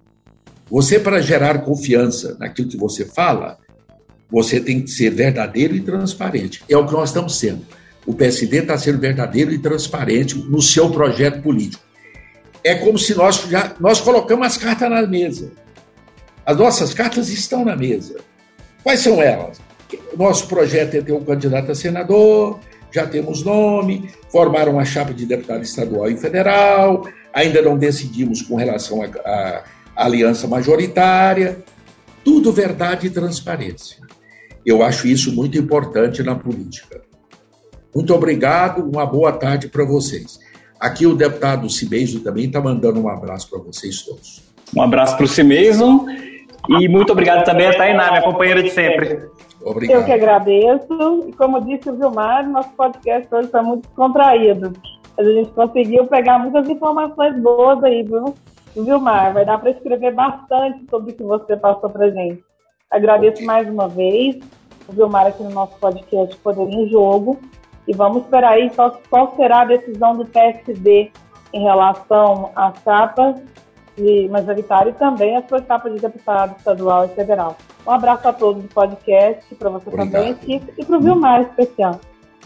Você, 0.70 1.00
para 1.00 1.22
gerar 1.22 1.64
confiança 1.64 2.38
naquilo 2.40 2.70
que 2.70 2.78
você 2.78 3.06
fala, 3.06 3.58
você 4.30 4.60
tem 4.60 4.82
que 4.82 4.92
ser 4.92 5.10
verdadeiro 5.10 5.76
e 5.76 5.82
transparente. 5.82 6.64
É 6.70 6.78
o 6.78 6.86
que 6.86 6.94
nós 6.94 7.10
estamos 7.10 7.40
sendo. 7.40 7.66
O 8.06 8.14
PSD 8.14 8.60
está 8.60 8.78
sendo 8.78 9.00
verdadeiro 9.00 9.52
e 9.52 9.58
transparente 9.58 10.38
no 10.38 10.62
seu 10.62 10.90
projeto 10.92 11.42
político. 11.42 11.87
É 12.68 12.76
como 12.76 13.00
se 13.00 13.16
nós 13.16 13.38
já 13.50 13.74
nós 13.80 14.02
colocamos 14.02 14.46
as 14.46 14.58
cartas 14.58 14.90
na 14.90 15.08
mesa. 15.08 15.54
As 16.46 16.58
nossas 16.58 16.94
cartas 16.94 17.30
estão 17.30 17.64
na 17.64 17.78
mesa. 17.78 18.18
Quais 18.84 19.00
são 19.00 19.22
elas? 19.22 19.62
Nosso 20.18 20.50
projeto 20.50 20.96
é 20.96 21.02
ter 21.02 21.14
um 21.14 21.24
candidato 21.24 21.72
a 21.72 21.76
senador, 21.76 22.60
já 22.92 23.08
temos 23.08 23.42
nome, 23.42 24.12
formaram 24.30 24.74
uma 24.74 24.84
chapa 24.84 25.14
de 25.14 25.26
deputado 25.26 25.64
estadual 25.64 26.12
e 26.12 26.18
federal, 26.18 27.08
ainda 27.34 27.62
não 27.62 27.78
decidimos 27.78 28.42
com 28.42 28.58
relação 28.58 29.02
à 29.02 29.64
aliança 29.96 30.46
majoritária. 30.46 31.64
Tudo 32.22 32.52
verdade 32.52 33.08
e 33.08 33.10
transparência. 33.10 34.00
Eu 34.66 34.84
acho 34.84 35.08
isso 35.08 35.34
muito 35.34 35.58
importante 35.58 36.22
na 36.22 36.36
política. 36.36 37.02
Muito 37.96 38.14
obrigado, 38.14 38.84
uma 38.84 39.06
boa 39.06 39.32
tarde 39.32 39.70
para 39.70 39.86
vocês. 39.86 40.38
Aqui 40.80 41.06
o 41.06 41.16
deputado 41.16 41.70
Cibeiso 41.70 42.24
também 42.24 42.46
está 42.46 42.62
mandando 42.62 43.02
um 43.02 43.10
abraço 43.10 43.50
para 43.50 43.60
vocês 43.60 44.02
todos. 44.04 44.44
Um 44.76 44.82
abraço 44.82 45.16
para 45.16 45.26
o 45.26 45.28
Cibeiso 45.28 46.06
e 46.70 46.88
muito 46.88 47.12
obrigado 47.12 47.46
também 47.46 47.68
a 47.68 47.78
Tainá, 47.78 48.12
minha 48.12 48.24
companheira 48.24 48.62
de 48.62 48.70
sempre. 48.70 49.30
Obrigado. 49.62 50.00
Eu 50.00 50.06
que 50.06 50.12
agradeço. 50.12 51.26
E 51.28 51.34
como 51.34 51.62
disse 51.62 51.90
o 51.90 51.96
Vilmar, 51.96 52.48
nosso 52.50 52.70
podcast 52.72 53.28
hoje 53.34 53.46
está 53.48 53.64
muito 53.64 53.88
contraído. 53.90 54.74
A 55.18 55.24
gente 55.24 55.50
conseguiu 55.52 56.06
pegar 56.06 56.40
muitas 56.40 56.70
informações 56.70 57.36
boas 57.42 57.84
aí, 57.84 58.04
viu? 58.04 58.36
Vilmar, 58.76 59.34
vai 59.34 59.46
dar 59.46 59.58
para 59.58 59.72
escrever 59.72 60.14
bastante 60.14 60.86
sobre 60.90 61.12
o 61.12 61.16
que 61.16 61.24
você 61.24 61.58
passou 61.58 61.90
para 61.90 62.12
gente. 62.12 62.44
Agradeço 62.92 63.44
mais 63.44 63.68
uma 63.68 63.88
vez 63.88 64.38
o 64.88 64.94
Vilmar 64.94 65.26
aqui 65.28 65.44
no 65.44 65.50
nosso 65.50 65.78
podcast 65.80 66.36
Poder 66.38 66.70
em 66.70 66.88
Jogo. 66.90 67.40
E 67.88 67.94
vamos 67.94 68.24
esperar 68.24 68.54
aí 68.54 68.70
qual, 68.70 69.02
qual 69.10 69.36
será 69.36 69.62
a 69.62 69.66
decisão 69.66 70.16
do 70.16 70.26
PSD 70.26 71.12
em 71.54 71.64
relação 71.64 72.52
à 72.56 72.74
chapa 72.84 73.36
de 73.96 74.28
majoritário 74.30 74.92
e 74.92 74.94
também 74.94 75.36
a 75.38 75.48
sua 75.48 75.64
chapa 75.64 75.90
de 75.90 76.00
deputado 76.00 76.56
estadual 76.58 77.06
e 77.06 77.10
federal. 77.10 77.58
Um 77.86 77.92
abraço 77.92 78.28
a 78.28 78.34
todos 78.34 78.62
do 78.62 78.70
podcast, 78.70 79.56
para 79.56 79.70
você 79.70 79.90
obrigado. 79.90 80.38
também, 80.38 80.62
e 80.78 80.86
para 80.86 80.98
o 80.98 81.02
Vilmar 81.02 81.42
especial. 81.42 82.00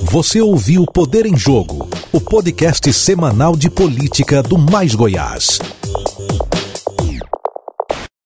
Você 0.03 0.39
ouviu 0.39 0.85
Poder 0.85 1.25
em 1.25 1.35
Jogo, 1.35 1.89
o 2.13 2.21
podcast 2.21 2.93
semanal 2.93 3.55
de 3.55 3.69
política 3.69 4.41
do 4.41 4.57
Mais 4.57 4.95
Goiás. 4.95 5.59